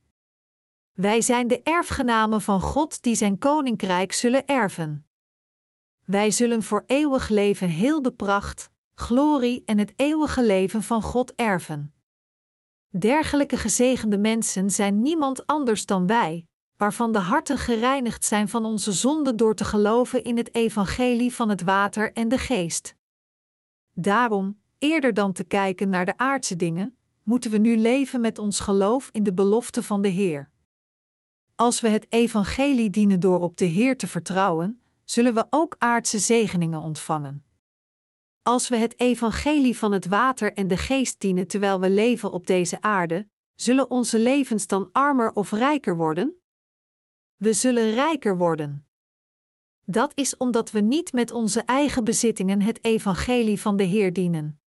Wij 0.93 1.21
zijn 1.21 1.47
de 1.47 1.61
erfgenamen 1.61 2.41
van 2.41 2.61
God 2.61 3.01
die 3.01 3.15
zijn 3.15 3.37
koninkrijk 3.37 4.11
zullen 4.11 4.45
erven. 4.45 5.07
Wij 6.05 6.31
zullen 6.31 6.63
voor 6.63 6.83
eeuwig 6.85 7.29
leven 7.29 7.69
heel 7.69 8.01
de 8.01 8.11
pracht, 8.11 8.69
glorie 8.93 9.61
en 9.65 9.77
het 9.77 9.93
eeuwige 9.95 10.45
leven 10.45 10.83
van 10.83 11.01
God 11.01 11.35
erven. 11.35 11.93
Dergelijke 12.89 13.57
gezegende 13.57 14.17
mensen 14.17 14.69
zijn 14.69 15.01
niemand 15.01 15.45
anders 15.45 15.85
dan 15.85 16.07
wij, 16.07 16.47
waarvan 16.79 17.11
de 17.11 17.19
harten 17.19 17.57
gereinigd 17.57 18.25
zijn 18.25 18.49
van 18.49 18.65
onze 18.65 18.91
zonden 18.91 19.37
door 19.37 19.55
te 19.55 19.65
geloven 19.65 20.23
in 20.23 20.37
het 20.37 20.55
evangelie 20.55 21.33
van 21.33 21.49
het 21.49 21.61
water 21.61 22.13
en 22.13 22.27
de 22.27 22.37
geest. 22.37 22.95
Daarom, 23.93 24.59
eerder 24.77 25.13
dan 25.13 25.31
te 25.33 25.43
kijken 25.43 25.89
naar 25.89 26.05
de 26.05 26.17
aardse 26.17 26.55
dingen, 26.55 26.97
moeten 27.23 27.51
we 27.51 27.57
nu 27.57 27.77
leven 27.77 28.21
met 28.21 28.37
ons 28.37 28.59
geloof 28.59 29.09
in 29.11 29.23
de 29.23 29.33
belofte 29.33 29.83
van 29.83 30.01
de 30.01 30.07
Heer. 30.07 30.49
Als 31.55 31.81
we 31.81 31.87
het 31.87 32.05
evangelie 32.09 32.89
dienen 32.89 33.19
door 33.19 33.39
op 33.39 33.57
de 33.57 33.65
Heer 33.65 33.97
te 33.97 34.07
vertrouwen, 34.07 34.81
zullen 35.03 35.33
we 35.33 35.47
ook 35.49 35.75
aardse 35.77 36.19
zegeningen 36.19 36.81
ontvangen. 36.81 37.43
Als 38.41 38.69
we 38.69 38.75
het 38.75 38.99
evangelie 38.99 39.77
van 39.77 39.91
het 39.91 40.07
water 40.07 40.53
en 40.53 40.67
de 40.67 40.77
geest 40.77 41.19
dienen 41.19 41.47
terwijl 41.47 41.79
we 41.79 41.89
leven 41.89 42.31
op 42.31 42.47
deze 42.47 42.81
aarde, 42.81 43.27
zullen 43.55 43.89
onze 43.89 44.19
levens 44.19 44.67
dan 44.67 44.89
armer 44.91 45.31
of 45.31 45.51
rijker 45.51 45.97
worden? 45.97 46.38
We 47.39 47.53
zullen 47.53 47.91
rijker 47.91 48.37
worden. 48.37 48.85
Dat 49.85 50.11
is 50.15 50.37
omdat 50.37 50.71
we 50.71 50.79
niet 50.79 51.13
met 51.13 51.31
onze 51.31 51.61
eigen 51.61 52.03
bezittingen 52.03 52.61
het 52.61 52.83
evangelie 52.83 53.61
van 53.61 53.77
de 53.77 53.83
Heer 53.83 54.13
dienen. 54.13 54.59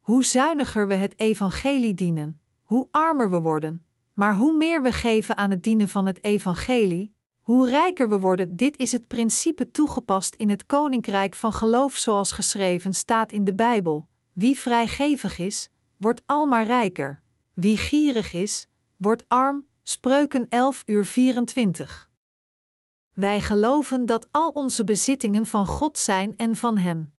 Hoe 0.00 0.24
zuiniger 0.24 0.88
we 0.88 0.94
het 0.94 1.18
evangelie 1.18 1.94
dienen, 1.94 2.40
hoe 2.62 2.88
armer 2.90 3.30
we 3.30 3.40
worden, 3.40 3.84
maar 4.12 4.36
hoe 4.36 4.56
meer 4.56 4.82
we 4.82 4.92
geven 4.92 5.36
aan 5.36 5.50
het 5.50 5.62
dienen 5.62 5.88
van 5.88 6.06
het 6.06 6.24
evangelie, 6.24 7.14
hoe 7.40 7.68
rijker 7.68 8.08
we 8.08 8.18
worden. 8.18 8.56
Dit 8.56 8.76
is 8.78 8.92
het 8.92 9.06
principe 9.06 9.70
toegepast 9.70 10.34
in 10.34 10.50
het 10.50 10.66
koninkrijk 10.66 11.34
van 11.34 11.52
geloof 11.52 11.96
zoals 11.96 12.32
geschreven 12.32 12.94
staat 12.94 13.32
in 13.32 13.44
de 13.44 13.54
Bijbel. 13.54 14.08
Wie 14.32 14.58
vrijgevig 14.58 15.38
is, 15.38 15.70
wordt 15.96 16.22
almaar 16.26 16.66
rijker. 16.66 17.22
Wie 17.54 17.76
gierig 17.76 18.32
is, 18.32 18.68
wordt 18.96 19.24
arm 19.28 19.66
Spreuken 19.86 20.46
11 20.48 20.82
uur 20.86 21.04
24. 21.04 22.10
Wij 23.12 23.40
geloven 23.40 24.06
dat 24.06 24.28
al 24.30 24.50
onze 24.50 24.84
bezittingen 24.84 25.46
van 25.46 25.66
God 25.66 25.98
zijn 25.98 26.36
en 26.36 26.56
van 26.56 26.78
Hem. 26.78 27.14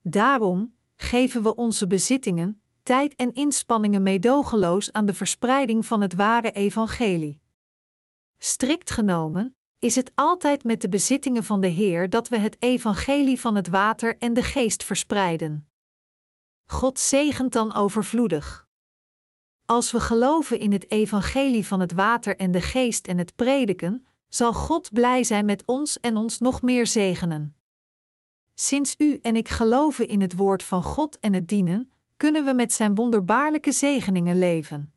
Daarom 0.00 0.74
geven 0.96 1.42
we 1.42 1.54
onze 1.54 1.86
bezittingen, 1.86 2.62
tijd 2.82 3.14
en 3.14 3.32
inspanningen 3.32 4.02
meedogenloos 4.02 4.92
aan 4.92 5.06
de 5.06 5.14
verspreiding 5.14 5.86
van 5.86 6.00
het 6.00 6.14
ware 6.14 6.52
evangelie. 6.52 7.40
Strikt 8.38 8.90
genomen, 8.90 9.56
is 9.78 9.94
het 9.94 10.12
altijd 10.14 10.64
met 10.64 10.80
de 10.80 10.88
bezittingen 10.88 11.44
van 11.44 11.60
de 11.60 11.68
Heer 11.68 12.10
dat 12.10 12.28
we 12.28 12.38
het 12.38 12.56
evangelie 12.58 13.40
van 13.40 13.54
het 13.54 13.68
water 13.68 14.18
en 14.18 14.34
de 14.34 14.42
geest 14.42 14.84
verspreiden. 14.84 15.68
God 16.66 16.98
zegent 16.98 17.52
dan 17.52 17.74
overvloedig. 17.74 18.63
Als 19.66 19.92
we 19.92 20.00
geloven 20.00 20.58
in 20.58 20.72
het 20.72 20.90
evangelie 20.90 21.66
van 21.66 21.80
het 21.80 21.92
water 21.92 22.36
en 22.36 22.50
de 22.50 22.60
geest 22.60 23.06
en 23.06 23.18
het 23.18 23.36
prediken, 23.36 24.06
zal 24.28 24.52
God 24.52 24.92
blij 24.92 25.24
zijn 25.24 25.44
met 25.44 25.62
ons 25.66 26.00
en 26.00 26.16
ons 26.16 26.38
nog 26.38 26.62
meer 26.62 26.86
zegenen. 26.86 27.56
Sinds 28.54 28.94
u 28.98 29.18
en 29.22 29.36
ik 29.36 29.48
geloven 29.48 30.08
in 30.08 30.20
het 30.20 30.36
woord 30.36 30.62
van 30.62 30.82
God 30.82 31.18
en 31.18 31.32
het 31.32 31.48
dienen, 31.48 31.92
kunnen 32.16 32.44
we 32.44 32.52
met 32.52 32.72
zijn 32.72 32.94
wonderbaarlijke 32.94 33.72
zegeningen 33.72 34.38
leven. 34.38 34.92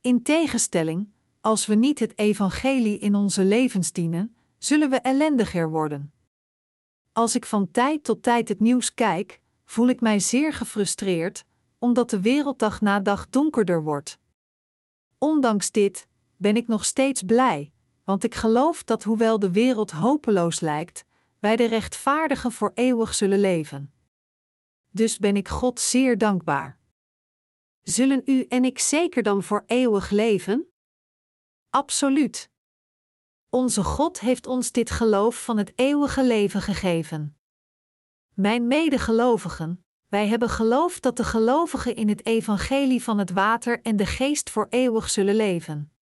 In 0.00 0.22
tegenstelling, 0.22 1.12
als 1.40 1.66
we 1.66 1.74
niet 1.74 1.98
het 1.98 2.18
evangelie 2.18 2.98
in 2.98 3.14
onze 3.14 3.44
levens 3.44 3.92
dienen, 3.92 4.36
zullen 4.58 4.90
we 4.90 4.96
ellendiger 4.96 5.70
worden. 5.70 6.12
Als 7.12 7.34
ik 7.34 7.46
van 7.46 7.70
tijd 7.70 8.04
tot 8.04 8.22
tijd 8.22 8.48
het 8.48 8.60
nieuws 8.60 8.94
kijk, 8.94 9.40
voel 9.64 9.88
ik 9.88 10.00
mij 10.00 10.18
zeer 10.18 10.52
gefrustreerd, 10.52 11.44
omdat 11.82 12.10
de 12.10 12.20
wereld 12.20 12.58
dag 12.58 12.80
na 12.80 13.00
dag 13.00 13.28
donkerder 13.28 13.82
wordt. 13.82 14.18
Ondanks 15.18 15.70
dit 15.70 16.08
ben 16.36 16.56
ik 16.56 16.68
nog 16.68 16.84
steeds 16.84 17.22
blij, 17.22 17.72
want 18.04 18.24
ik 18.24 18.34
geloof 18.34 18.84
dat 18.84 19.02
hoewel 19.02 19.38
de 19.38 19.50
wereld 19.50 19.90
hopeloos 19.90 20.60
lijkt, 20.60 21.04
wij 21.38 21.56
de 21.56 21.64
rechtvaardigen 21.64 22.52
voor 22.52 22.70
eeuwig 22.74 23.14
zullen 23.14 23.38
leven. 23.40 23.92
Dus 24.90 25.18
ben 25.18 25.36
ik 25.36 25.48
God 25.48 25.80
zeer 25.80 26.18
dankbaar. 26.18 26.78
Zullen 27.82 28.22
u 28.24 28.44
en 28.44 28.64
ik 28.64 28.78
zeker 28.78 29.22
dan 29.22 29.42
voor 29.42 29.62
eeuwig 29.66 30.10
leven? 30.10 30.72
Absoluut. 31.70 32.50
Onze 33.48 33.84
God 33.84 34.20
heeft 34.20 34.46
ons 34.46 34.72
dit 34.72 34.90
geloof 34.90 35.44
van 35.44 35.58
het 35.58 35.72
eeuwige 35.74 36.24
leven 36.24 36.62
gegeven. 36.62 37.36
Mijn 38.34 38.66
medegelovigen, 38.66 39.81
wij 40.12 40.28
hebben 40.28 40.48
geloof 40.48 41.00
dat 41.00 41.16
de 41.16 41.24
gelovigen 41.24 41.96
in 41.96 42.08
het 42.08 42.26
evangelie 42.26 43.02
van 43.02 43.18
het 43.18 43.30
water 43.30 43.80
en 43.82 43.96
de 43.96 44.06
geest 44.06 44.50
voor 44.50 44.66
eeuwig 44.70 45.10
zullen 45.10 45.34
leven. 45.34 45.92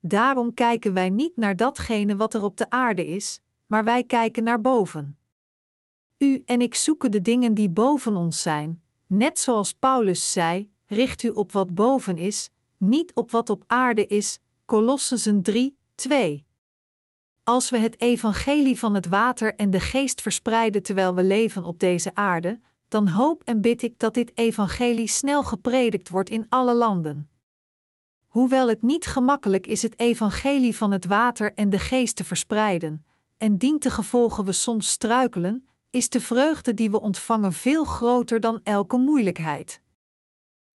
Daarom 0.00 0.54
kijken 0.54 0.92
wij 0.92 1.10
niet 1.10 1.36
naar 1.36 1.56
datgene 1.56 2.16
wat 2.16 2.34
er 2.34 2.42
op 2.42 2.56
de 2.56 2.70
aarde 2.70 3.06
is, 3.06 3.40
maar 3.66 3.84
wij 3.84 4.04
kijken 4.04 4.44
naar 4.44 4.60
boven. 4.60 5.18
U 6.18 6.42
en 6.46 6.60
ik 6.60 6.74
zoeken 6.74 7.10
de 7.10 7.20
dingen 7.20 7.54
die 7.54 7.70
boven 7.70 8.16
ons 8.16 8.42
zijn, 8.42 8.82
net 9.06 9.38
zoals 9.38 9.72
Paulus 9.72 10.32
zei: 10.32 10.70
richt 10.86 11.22
u 11.22 11.28
op 11.28 11.52
wat 11.52 11.74
boven 11.74 12.18
is, 12.18 12.50
niet 12.76 13.14
op 13.14 13.30
wat 13.30 13.50
op 13.50 13.64
aarde 13.66 14.06
is. 14.06 14.38
Colossensen 14.64 15.42
3, 15.42 15.76
2. 15.94 16.46
Als 17.44 17.70
we 17.70 17.78
het 17.78 18.00
evangelie 18.00 18.78
van 18.78 18.94
het 18.94 19.06
water 19.06 19.54
en 19.54 19.70
de 19.70 19.80
geest 19.80 20.20
verspreiden 20.20 20.82
terwijl 20.82 21.14
we 21.14 21.22
leven 21.22 21.64
op 21.64 21.78
deze 21.78 22.14
aarde, 22.14 22.60
dan 22.92 23.08
hoop 23.08 23.42
en 23.44 23.60
bid 23.60 23.82
ik 23.82 23.98
dat 23.98 24.14
dit 24.14 24.32
evangelie 24.34 25.08
snel 25.08 25.42
gepredikt 25.42 26.08
wordt 26.08 26.30
in 26.30 26.46
alle 26.48 26.74
landen. 26.74 27.30
Hoewel 28.26 28.68
het 28.68 28.82
niet 28.82 29.06
gemakkelijk 29.06 29.66
is 29.66 29.82
het 29.82 29.98
evangelie 29.98 30.76
van 30.76 30.90
het 30.90 31.04
water 31.04 31.54
en 31.54 31.70
de 31.70 31.78
geest 31.78 32.16
te 32.16 32.24
verspreiden, 32.24 33.04
en 33.36 33.56
dientengevolge 33.56 34.44
we 34.44 34.52
soms 34.52 34.90
struikelen, 34.90 35.68
is 35.90 36.08
de 36.08 36.20
vreugde 36.20 36.74
die 36.74 36.90
we 36.90 37.00
ontvangen 37.00 37.52
veel 37.52 37.84
groter 37.84 38.40
dan 38.40 38.60
elke 38.62 38.96
moeilijkheid. 38.96 39.80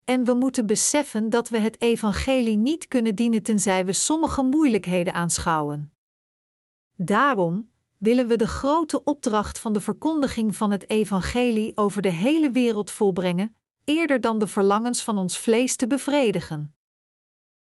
En 0.04 0.24
we 0.24 0.34
moeten 0.34 0.66
beseffen 0.66 1.30
dat 1.30 1.50
we 1.50 1.58
het 1.58 1.82
evangelie 1.82 2.58
niet 2.58 2.88
kunnen 2.88 3.16
dienen 3.16 3.44
tenzij 3.44 3.86
we 3.86 3.94
sommige 3.94 4.44
moeilijkheden 4.44 5.14
aanschouwen. 5.14 5.92
Daarom 6.96 7.70
willen 7.98 8.28
we 8.28 8.36
de 8.36 8.48
grote 8.48 9.04
opdracht 9.04 9.60
van 9.60 9.74
de 9.74 9.82
verkondiging 9.82 10.56
van 10.56 10.72
het 10.72 10.90
evangelie 10.90 11.78
over 11.78 12.02
de 12.02 12.12
hele 12.12 12.52
wereld 12.52 12.92
volbrengen, 12.92 13.56
eerder 13.84 14.22
dan 14.22 14.40
de 14.40 14.48
verlangens 14.48 15.04
van 15.04 15.18
ons 15.18 15.38
vlees 15.38 15.76
te 15.76 15.88
bevredigen. 15.88 16.76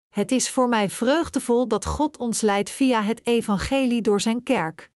Het 0.09 0.31
is 0.31 0.49
voor 0.49 0.69
mij 0.69 0.89
vreugdevol 0.89 1.67
dat 1.67 1.85
God 1.85 2.17
ons 2.17 2.41
leidt 2.41 2.69
via 2.69 3.01
het 3.01 3.25
evangelie 3.25 4.01
door 4.01 4.21
zijn 4.21 4.43
kerk. 4.43 4.91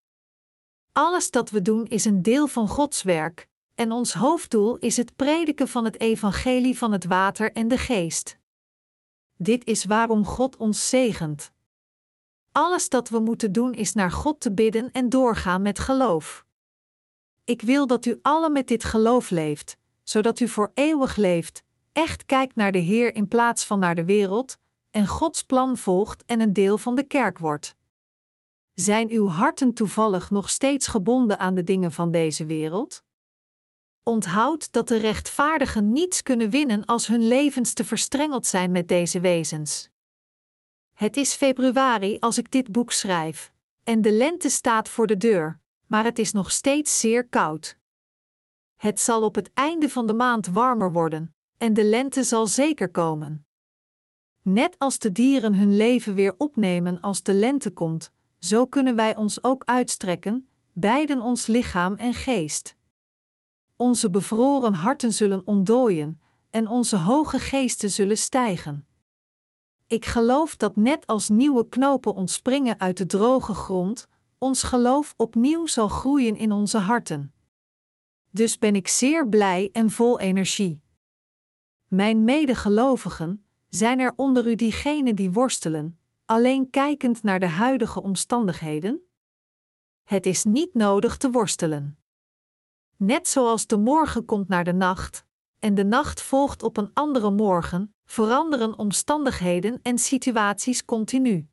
Alles 0.93 1.31
dat 1.31 1.51
we 1.51 1.63
doen 1.63 1.87
is 1.87 2.05
een 2.05 2.23
deel 2.23 2.47
van 2.47 2.69
Gods 2.69 3.03
werk, 3.03 3.49
en 3.75 3.93
ons 3.93 4.13
hoofddoel 4.13 4.77
is 4.77 4.97
het 4.97 5.17
prediken 5.17 5.69
van 5.69 5.85
het 5.85 6.01
evangelie 6.01 6.79
van 6.79 6.93
het 6.93 7.05
water 7.05 7.53
en 7.53 7.69
de 7.69 7.79
geest. 7.79 8.39
Dit 9.37 9.67
is 9.67 9.85
waarom 9.85 10.25
God 10.25 10.57
ons 10.57 10.89
zegent. 10.89 11.53
Alles 12.59 12.89
dat 12.89 13.09
we 13.09 13.19
moeten 13.19 13.53
doen 13.53 13.73
is 13.73 13.93
naar 13.95 14.11
God 14.11 14.41
te 14.41 14.53
bidden 14.53 14.91
en 14.93 15.09
doorgaan 15.09 15.63
met 15.63 15.79
geloof. 15.79 16.45
Ik 17.45 17.63
wil 17.63 17.87
dat 17.87 18.07
u 18.07 18.19
allen 18.23 18.53
met 18.53 18.69
dit 18.69 18.85
geloof 18.85 19.31
leeft, 19.31 19.77
zodat 20.03 20.41
u 20.41 20.49
voor 20.49 20.71
eeuwig 20.75 21.17
leeft, 21.17 21.63
echt 21.93 22.27
kijkt 22.27 22.55
naar 22.55 22.73
de 22.73 22.79
Heer 22.79 23.15
in 23.15 23.29
plaats 23.29 23.65
van 23.65 23.79
naar 23.79 23.95
de 23.95 24.05
wereld, 24.05 24.57
en 24.91 25.07
Gods 25.07 25.43
plan 25.43 25.77
volgt 25.77 26.25
en 26.25 26.41
een 26.41 26.53
deel 26.53 26.79
van 26.79 26.95
de 26.95 27.03
kerk 27.03 27.39
wordt. 27.39 27.75
Zijn 28.75 29.11
uw 29.11 29.29
harten 29.29 29.75
toevallig 29.75 30.31
nog 30.31 30.51
steeds 30.51 30.87
gebonden 30.87 31.39
aan 31.39 31.55
de 31.55 31.65
dingen 31.65 31.93
van 31.93 32.11
deze 32.11 32.47
wereld? 32.47 33.03
Onthoud 34.03 34.73
dat 34.73 34.89
de 34.89 34.97
rechtvaardigen 34.97 35.93
niets 35.93 36.23
kunnen 36.23 36.51
winnen 36.51 36.85
als 36.85 37.07
hun 37.07 37.29
levens 37.29 37.73
te 37.73 37.85
verstrengeld 37.85 38.47
zijn 38.47 38.71
met 38.71 38.89
deze 38.89 39.21
wezens. 39.21 39.91
Het 40.99 41.17
is 41.17 41.35
februari 41.35 42.19
als 42.19 42.39
ik 42.39 42.51
dit 42.51 42.73
boek 42.73 42.93
schrijf, 42.93 43.53
en 43.85 44.03
de 44.03 44.13
lente 44.13 44.49
staat 44.49 44.89
voor 44.89 45.07
de 45.07 45.17
deur, 45.17 45.61
maar 45.87 46.05
het 46.05 46.19
is 46.19 46.33
nog 46.33 46.51
steeds 46.51 47.01
zeer 47.01 47.29
koud. 47.29 47.79
Het 48.77 49.01
zal 49.01 49.23
op 49.23 49.35
het 49.35 49.51
einde 49.55 49.89
van 49.89 50.07
de 50.07 50.13
maand 50.13 50.47
warmer 50.47 50.93
worden, 50.93 51.35
en 51.59 51.75
de 51.75 51.85
lente 51.85 52.23
zal 52.23 52.47
zeker 52.47 52.91
komen. 52.91 53.47
Net 54.43 54.79
als 54.79 54.99
de 54.99 55.13
dieren 55.13 55.55
hun 55.55 55.77
leven 55.77 56.15
weer 56.15 56.35
opnemen 56.39 57.01
als 57.01 57.23
de 57.23 57.35
lente 57.35 57.71
komt, 57.71 58.13
zo 58.39 58.67
kunnen 58.67 58.97
wij 58.97 59.17
ons 59.17 59.45
ook 59.45 59.63
uitstrekken, 59.65 60.49
beiden 60.73 61.21
ons 61.21 61.47
lichaam 61.47 61.95
en 61.95 62.15
geest. 62.15 62.77
Onze 63.77 64.11
bevroren 64.11 64.75
harten 64.75 65.13
zullen 65.13 65.47
ontdooien, 65.47 66.21
en 66.51 66.69
onze 66.69 66.97
hoge 66.97 67.39
geesten 67.39 67.91
zullen 67.91 68.19
stijgen. 68.19 68.88
Ik 69.89 70.05
geloof 70.05 70.57
dat 70.57 70.77
net 70.77 71.07
als 71.07 71.29
nieuwe 71.29 71.69
knopen 71.69 72.15
ontspringen 72.15 72.81
uit 72.81 72.97
de 72.97 73.07
droge 73.07 73.55
grond, 73.55 74.09
ons 74.39 74.63
geloof 74.63 75.15
opnieuw 75.17 75.67
zal 75.67 75.89
groeien 75.89 76.37
in 76.37 76.53
onze 76.53 76.79
harten. 76.79 77.33
Dus 78.31 78.59
ben 78.59 78.75
ik 78.75 78.89
zeer 78.89 79.29
blij 79.29 79.69
en 79.73 79.91
vol 79.91 80.21
energie. 80.21 80.81
Mijn 81.87 82.25
medegelovigen, 82.25 83.45
zijn 83.69 84.01
er 84.01 84.13
onder 84.17 84.47
u 84.47 84.55
diegenen 84.55 85.17
die 85.17 85.31
worstelen, 85.31 85.99
alleen 86.25 86.71
kijkend 86.71 87.23
naar 87.23 87.41
de 87.41 87.49
huidige 87.49 88.03
omstandigheden? 88.03 89.03
Het 90.05 90.27
is 90.27 90.45
niet 90.45 90.75
nodig 90.75 91.17
te 91.17 91.31
worstelen. 91.31 91.99
Net 92.97 93.29
zoals 93.29 93.67
de 93.67 93.77
morgen 93.77 94.25
komt 94.25 94.49
naar 94.49 94.65
de 94.65 94.73
nacht, 94.73 95.25
en 95.59 95.75
de 95.75 95.85
nacht 95.85 96.23
volgt 96.23 96.63
op 96.63 96.77
een 96.77 96.91
andere 96.95 97.31
morgen, 97.31 97.95
veranderen 98.09 98.79
omstandigheden 98.79 99.79
en 99.83 99.99
situaties 99.99 100.85
continu. 100.85 101.49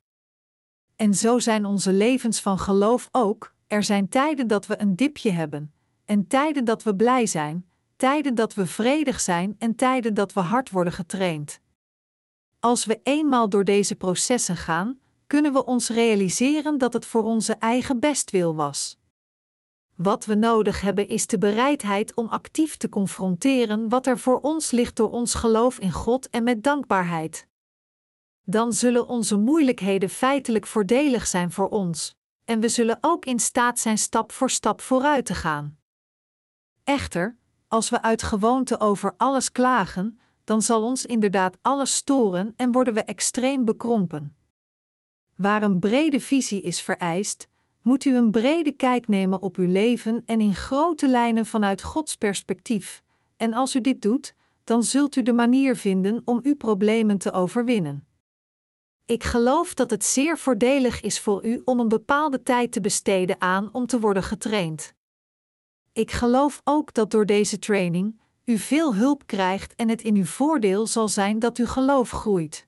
En 0.95 1.13
zo 1.13 1.39
zijn 1.39 1.65
onze 1.65 1.93
levens 1.93 2.39
van 2.39 2.59
geloof 2.59 3.09
ook. 3.11 3.53
Er 3.67 3.83
zijn 3.83 4.09
tijden 4.09 4.47
dat 4.47 4.65
we 4.65 4.81
een 4.81 4.95
dipje 4.95 5.31
hebben, 5.31 5.73
en 6.05 6.27
tijden 6.27 6.65
dat 6.65 6.83
we 6.83 6.95
blij 6.95 7.25
zijn, 7.25 7.69
tijden 7.95 8.35
dat 8.35 8.53
we 8.53 8.65
vredig 8.65 9.19
zijn 9.19 9.55
en 9.57 9.75
tijden 9.75 10.13
dat 10.13 10.33
we 10.33 10.39
hard 10.39 10.69
worden 10.69 10.93
getraind. 10.93 11.59
Als 12.59 12.85
we 12.85 12.99
eenmaal 13.03 13.49
door 13.49 13.63
deze 13.63 13.95
processen 13.95 14.57
gaan, 14.57 14.99
kunnen 15.27 15.53
we 15.53 15.65
ons 15.65 15.89
realiseren 15.89 16.77
dat 16.77 16.93
het 16.93 17.05
voor 17.05 17.23
onze 17.23 17.53
eigen 17.53 17.99
bestwil 17.99 18.55
was. 18.55 18.99
Wat 19.95 20.25
we 20.25 20.35
nodig 20.35 20.81
hebben 20.81 21.07
is 21.07 21.27
de 21.27 21.37
bereidheid 21.37 22.13
om 22.13 22.27
actief 22.27 22.77
te 22.77 22.89
confronteren 22.89 23.89
wat 23.89 24.07
er 24.07 24.19
voor 24.19 24.39
ons 24.39 24.71
ligt 24.71 24.95
door 24.95 25.11
ons 25.11 25.33
geloof 25.33 25.79
in 25.79 25.91
God 25.91 26.29
en 26.29 26.43
met 26.43 26.63
dankbaarheid. 26.63 27.47
Dan 28.43 28.73
zullen 28.73 29.07
onze 29.07 29.37
moeilijkheden 29.37 30.09
feitelijk 30.09 30.67
voordelig 30.67 31.27
zijn 31.27 31.51
voor 31.51 31.69
ons, 31.69 32.15
en 32.45 32.59
we 32.59 32.69
zullen 32.69 32.97
ook 33.01 33.25
in 33.25 33.39
staat 33.39 33.79
zijn 33.79 33.97
stap 33.97 34.31
voor 34.31 34.49
stap 34.49 34.81
vooruit 34.81 35.25
te 35.25 35.35
gaan. 35.35 35.77
Echter, 36.83 37.37
als 37.67 37.89
we 37.89 38.01
uit 38.01 38.23
gewoonte 38.23 38.79
over 38.79 39.13
alles 39.17 39.51
klagen, 39.51 40.19
dan 40.43 40.61
zal 40.61 40.83
ons 40.83 41.05
inderdaad 41.05 41.57
alles 41.61 41.95
storen 41.95 42.53
en 42.55 42.71
worden 42.71 42.93
we 42.93 43.03
extreem 43.03 43.65
bekrompen. 43.65 44.35
Waar 45.35 45.63
een 45.63 45.79
brede 45.79 46.19
visie 46.19 46.61
is 46.61 46.81
vereist, 46.81 47.47
moet 47.85 48.05
u 48.05 48.15
een 48.15 48.31
brede 48.31 48.71
kijk 48.71 49.07
nemen 49.07 49.41
op 49.41 49.55
uw 49.55 49.67
leven 49.67 50.23
en 50.25 50.41
in 50.41 50.55
grote 50.55 51.07
lijnen 51.07 51.45
vanuit 51.45 51.83
Gods 51.83 52.15
perspectief. 52.15 53.03
En 53.37 53.53
als 53.53 53.75
u 53.75 53.81
dit 53.81 54.01
doet, 54.01 54.35
dan 54.63 54.83
zult 54.83 55.15
u 55.15 55.23
de 55.23 55.33
manier 55.33 55.75
vinden 55.75 56.21
om 56.25 56.39
uw 56.43 56.55
problemen 56.55 57.17
te 57.17 57.31
overwinnen. 57.31 58.07
Ik 59.05 59.23
geloof 59.23 59.73
dat 59.73 59.89
het 59.89 60.05
zeer 60.05 60.37
voordelig 60.37 61.01
is 61.01 61.19
voor 61.19 61.45
u 61.45 61.61
om 61.65 61.79
een 61.79 61.87
bepaalde 61.87 62.43
tijd 62.43 62.71
te 62.71 62.81
besteden 62.81 63.41
aan 63.41 63.69
om 63.71 63.85
te 63.85 63.99
worden 63.99 64.23
getraind. 64.23 64.93
Ik 65.93 66.11
geloof 66.11 66.61
ook 66.63 66.93
dat 66.93 67.11
door 67.11 67.25
deze 67.25 67.59
training 67.59 68.21
u 68.45 68.57
veel 68.57 68.95
hulp 68.95 69.25
krijgt 69.25 69.75
en 69.75 69.89
het 69.89 70.01
in 70.01 70.15
uw 70.15 70.25
voordeel 70.25 70.87
zal 70.87 71.07
zijn 71.07 71.39
dat 71.39 71.57
uw 71.57 71.65
geloof 71.65 72.09
groeit. 72.09 72.67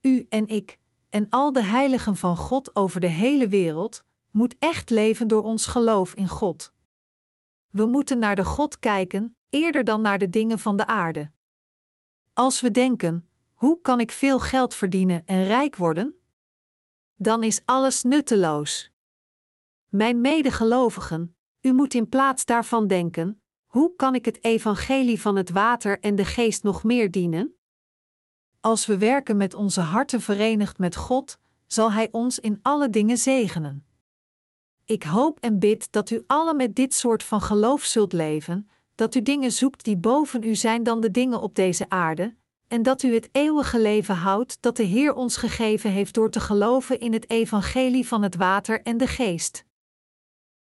U 0.00 0.26
en 0.28 0.46
ik, 0.46 0.78
en 1.10 1.26
al 1.30 1.52
de 1.52 1.62
heiligen 1.62 2.16
van 2.16 2.36
God 2.36 2.76
over 2.76 3.00
de 3.00 3.06
hele 3.06 3.48
wereld, 3.48 4.04
moet 4.32 4.56
echt 4.58 4.90
leven 4.90 5.28
door 5.28 5.42
ons 5.42 5.66
geloof 5.66 6.14
in 6.14 6.28
God. 6.28 6.72
We 7.70 7.86
moeten 7.86 8.18
naar 8.18 8.36
de 8.36 8.44
God 8.44 8.78
kijken, 8.78 9.36
eerder 9.48 9.84
dan 9.84 10.00
naar 10.00 10.18
de 10.18 10.30
dingen 10.30 10.58
van 10.58 10.76
de 10.76 10.86
aarde. 10.86 11.30
Als 12.32 12.60
we 12.60 12.70
denken: 12.70 13.28
hoe 13.52 13.80
kan 13.80 14.00
ik 14.00 14.10
veel 14.10 14.40
geld 14.40 14.74
verdienen 14.74 15.26
en 15.26 15.44
rijk 15.44 15.76
worden? 15.76 16.14
Dan 17.14 17.42
is 17.42 17.62
alles 17.64 18.02
nutteloos. 18.02 18.90
Mijn 19.88 20.20
medegelovigen, 20.20 21.36
u 21.60 21.72
moet 21.72 21.94
in 21.94 22.08
plaats 22.08 22.44
daarvan 22.44 22.86
denken: 22.86 23.42
hoe 23.66 23.96
kan 23.96 24.14
ik 24.14 24.24
het 24.24 24.44
evangelie 24.44 25.20
van 25.20 25.36
het 25.36 25.50
water 25.50 26.00
en 26.00 26.14
de 26.14 26.24
geest 26.24 26.62
nog 26.62 26.84
meer 26.84 27.10
dienen? 27.10 27.56
Als 28.60 28.86
we 28.86 28.98
werken 28.98 29.36
met 29.36 29.54
onze 29.54 29.80
harten 29.80 30.20
verenigd 30.20 30.78
met 30.78 30.96
God, 30.96 31.38
zal 31.66 31.92
Hij 31.92 32.08
ons 32.10 32.38
in 32.38 32.58
alle 32.62 32.90
dingen 32.90 33.18
zegenen. 33.18 33.86
Ik 34.92 35.02
hoop 35.02 35.38
en 35.40 35.58
bid 35.58 35.92
dat 35.92 36.10
u 36.10 36.24
allen 36.26 36.56
met 36.56 36.74
dit 36.74 36.94
soort 36.94 37.22
van 37.22 37.40
geloof 37.40 37.84
zult 37.84 38.12
leven, 38.12 38.68
dat 38.94 39.14
u 39.14 39.22
dingen 39.22 39.52
zoekt 39.52 39.84
die 39.84 39.96
boven 39.96 40.42
u 40.42 40.54
zijn 40.54 40.82
dan 40.82 41.00
de 41.00 41.10
dingen 41.10 41.40
op 41.40 41.54
deze 41.54 41.88
aarde, 41.88 42.34
en 42.68 42.82
dat 42.82 43.02
u 43.02 43.14
het 43.14 43.28
eeuwige 43.32 43.80
leven 43.80 44.14
houdt 44.14 44.56
dat 44.60 44.76
de 44.76 44.82
Heer 44.82 45.14
ons 45.14 45.36
gegeven 45.36 45.90
heeft 45.90 46.14
door 46.14 46.30
te 46.30 46.40
geloven 46.40 47.00
in 47.00 47.12
het 47.12 47.30
evangelie 47.30 48.06
van 48.06 48.22
het 48.22 48.36
water 48.36 48.82
en 48.82 48.96
de 48.96 49.06
geest. 49.06 49.64